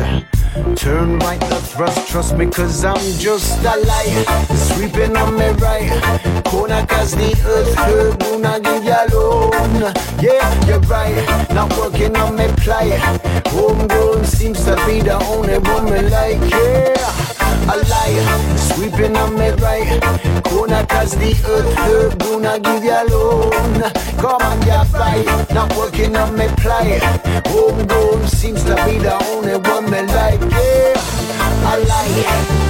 [0.77, 4.47] Turn right the thrust, trust me, cause I'm just a light.
[4.74, 6.43] Sweeping on me right.
[6.44, 9.93] Corner cause the earth her gonna give you alone.
[10.21, 11.15] Yeah, you're right.
[11.55, 12.99] Not working on me plier.
[13.49, 16.97] Homegrown seems to be the only woman like, yeah.
[17.73, 20.01] A liar, sweeping on me right.
[20.45, 23.83] Corner cause the earth her gonna give you alone.
[24.19, 25.27] Come on, you're right.
[25.55, 27.01] Not working on me plier.
[27.47, 31.73] Homegrown seems to be the only woman like, yeah.
[31.73, 32.61] A liar.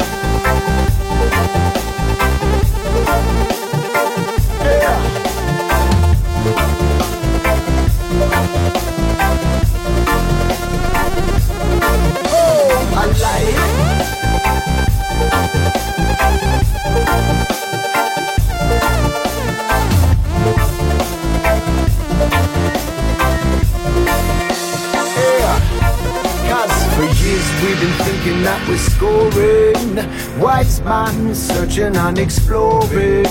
[27.78, 30.40] Been thinking that we're scoring.
[30.40, 33.26] Wise man searching and exploring.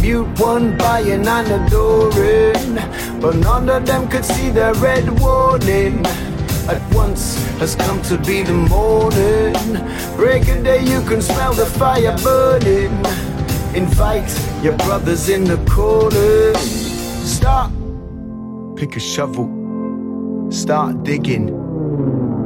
[0.00, 2.74] Mute one buying and adoring.
[3.20, 6.04] But none of them could see the red warning.
[6.68, 9.54] At once has come to be the morning.
[10.16, 12.92] Break a day, you can smell the fire burning.
[13.74, 14.30] Invite
[14.62, 16.54] your brothers in the corner.
[17.24, 17.72] Stop.
[18.76, 19.48] Pick a shovel.
[20.50, 21.69] Start digging.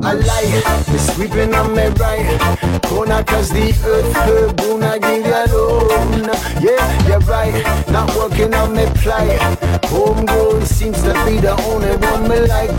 [0.02, 2.80] I lie, me sweeping on me right.
[2.84, 6.30] Corner cause the earth her gonna give you alone
[6.60, 7.54] Yeah, you're right,
[7.90, 9.38] not working on me plight.
[9.86, 12.70] Homegrown seems to be the only one me like.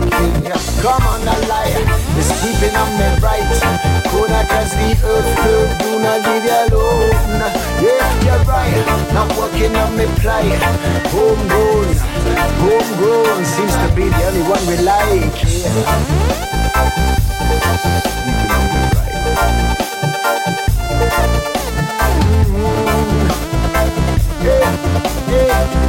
[0.42, 0.60] Yeah.
[0.82, 1.74] Come on, I lie,
[2.14, 3.95] me sweeping on me right
[4.26, 7.10] Corner cause the earth her gonna give you alone
[7.80, 8.84] Yeah, you're right,
[9.14, 10.58] not working on me plight
[11.14, 11.94] Homegrown,
[12.58, 15.86] homegrown seems to be the only one we like Yeah,
[22.42, 24.44] mm-hmm.
[24.44, 25.86] yeah, yeah.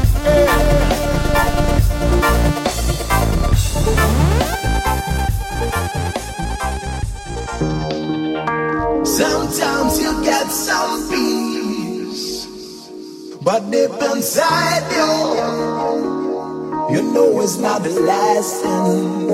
[9.08, 12.46] Sometimes you get some peace,
[13.42, 15.12] but deep inside you,
[16.94, 19.32] you know it's not the last lasting.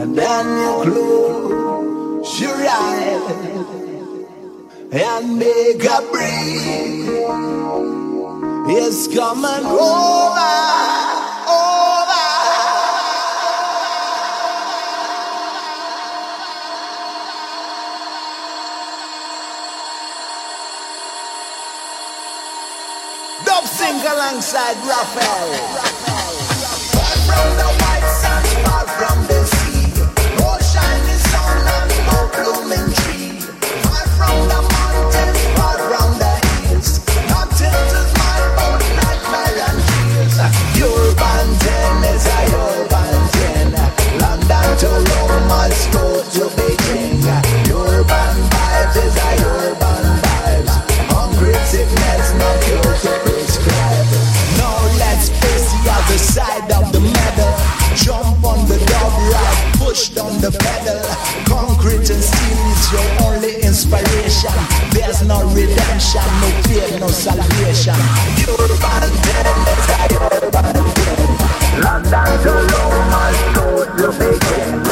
[0.00, 3.66] And then you close your eyes
[4.92, 7.06] and make a break.
[8.68, 10.85] It's coming over.
[24.28, 25.52] Alongside Raphael.
[26.90, 27.70] Far from the
[64.36, 64.90] inspiration.
[64.90, 67.94] There's no redemption, no fear, no salvation.
[68.48, 69.88] Urban tennis,
[70.32, 71.82] urban tennis.
[71.82, 74.85] London to Rome, Moscow to Beijing.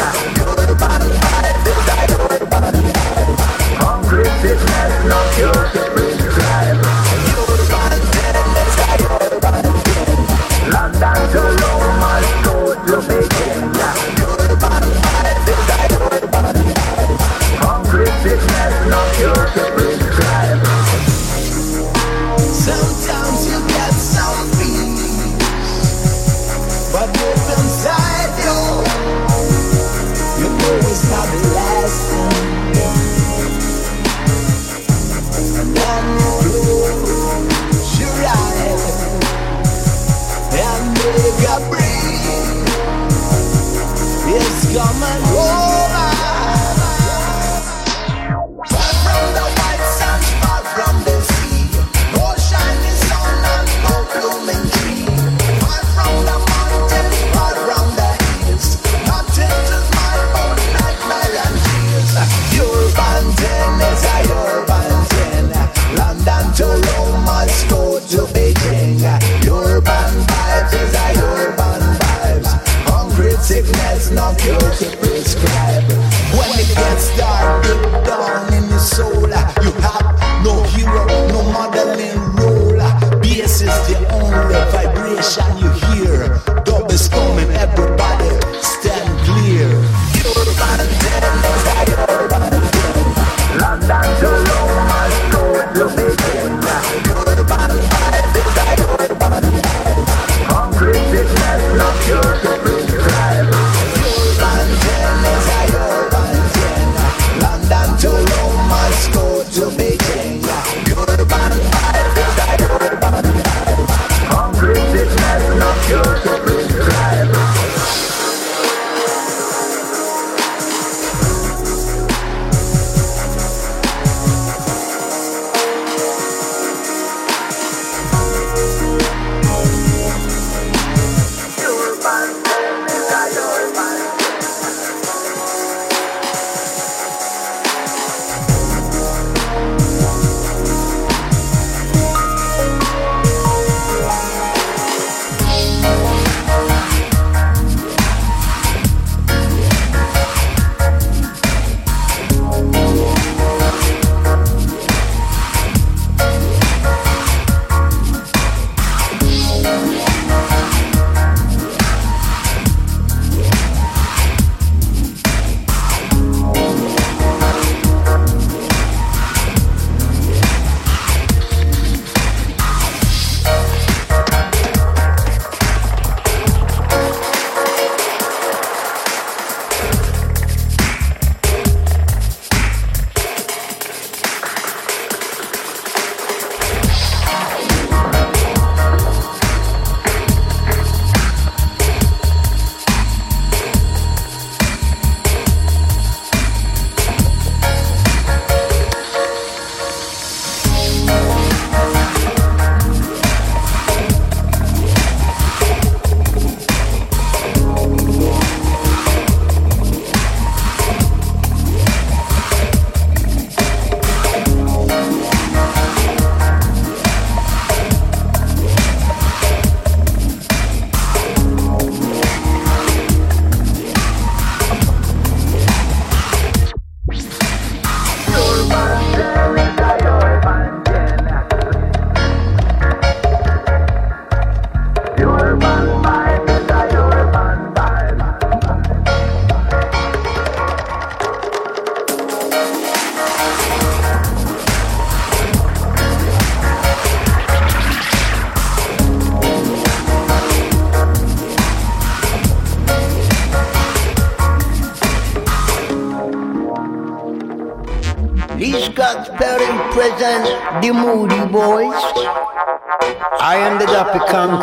[264.15, 264.63] I can't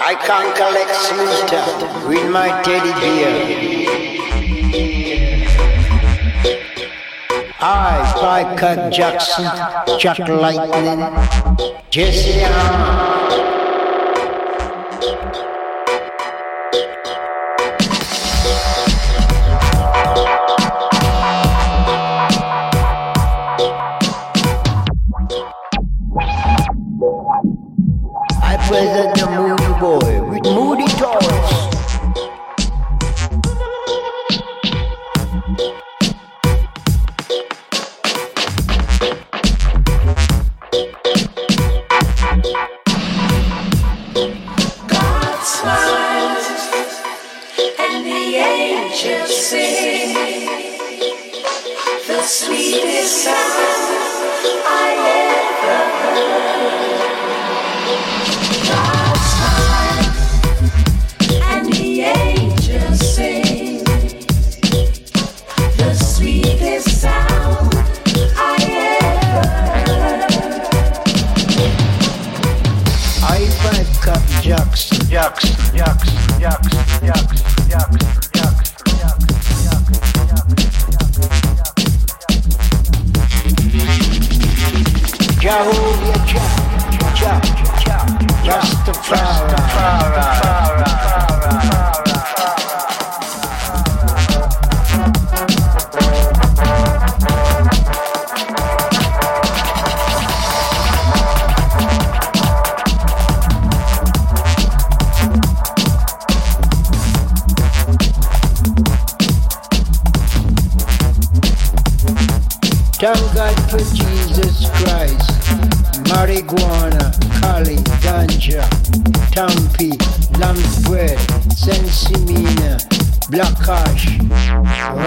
[0.00, 3.34] I conquer Lex Luthor with my teddy bear.
[7.58, 11.00] I, Biker Jackson, Chuck Lightning,
[11.90, 13.13] Jesse Armour.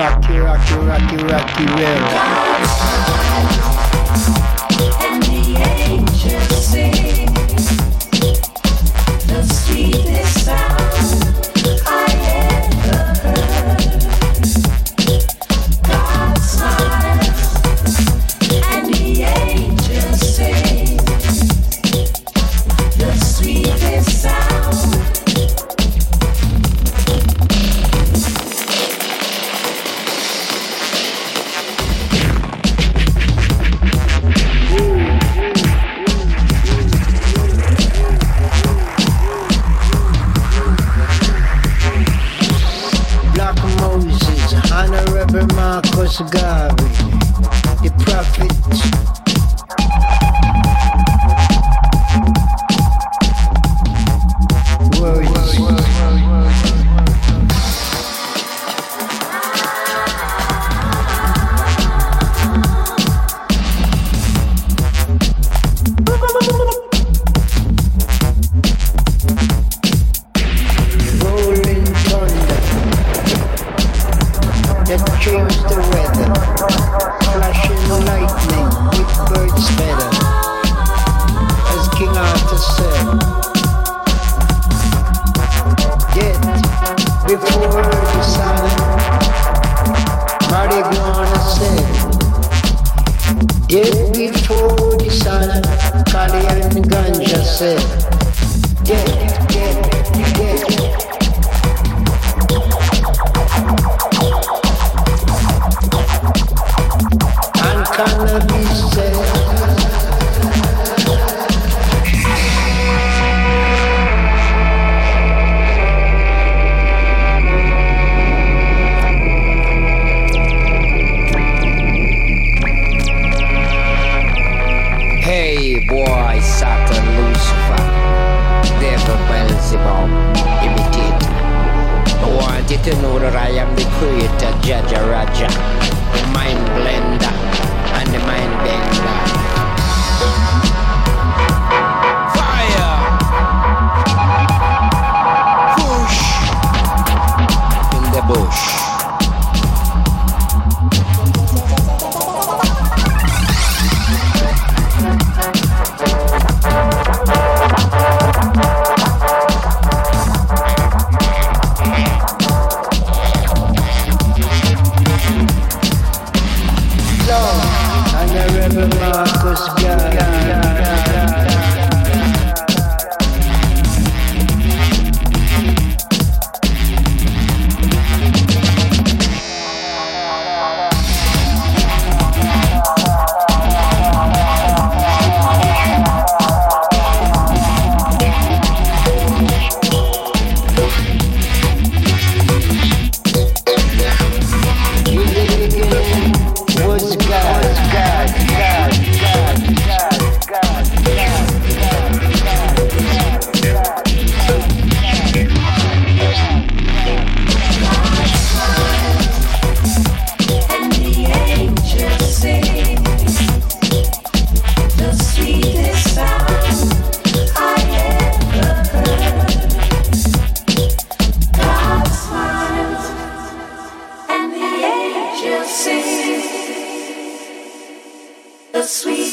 [0.07, 3.16] Rocky, rocky, rocky, rocky, rocky, rocky.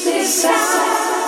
[0.05, 1.24] This sound.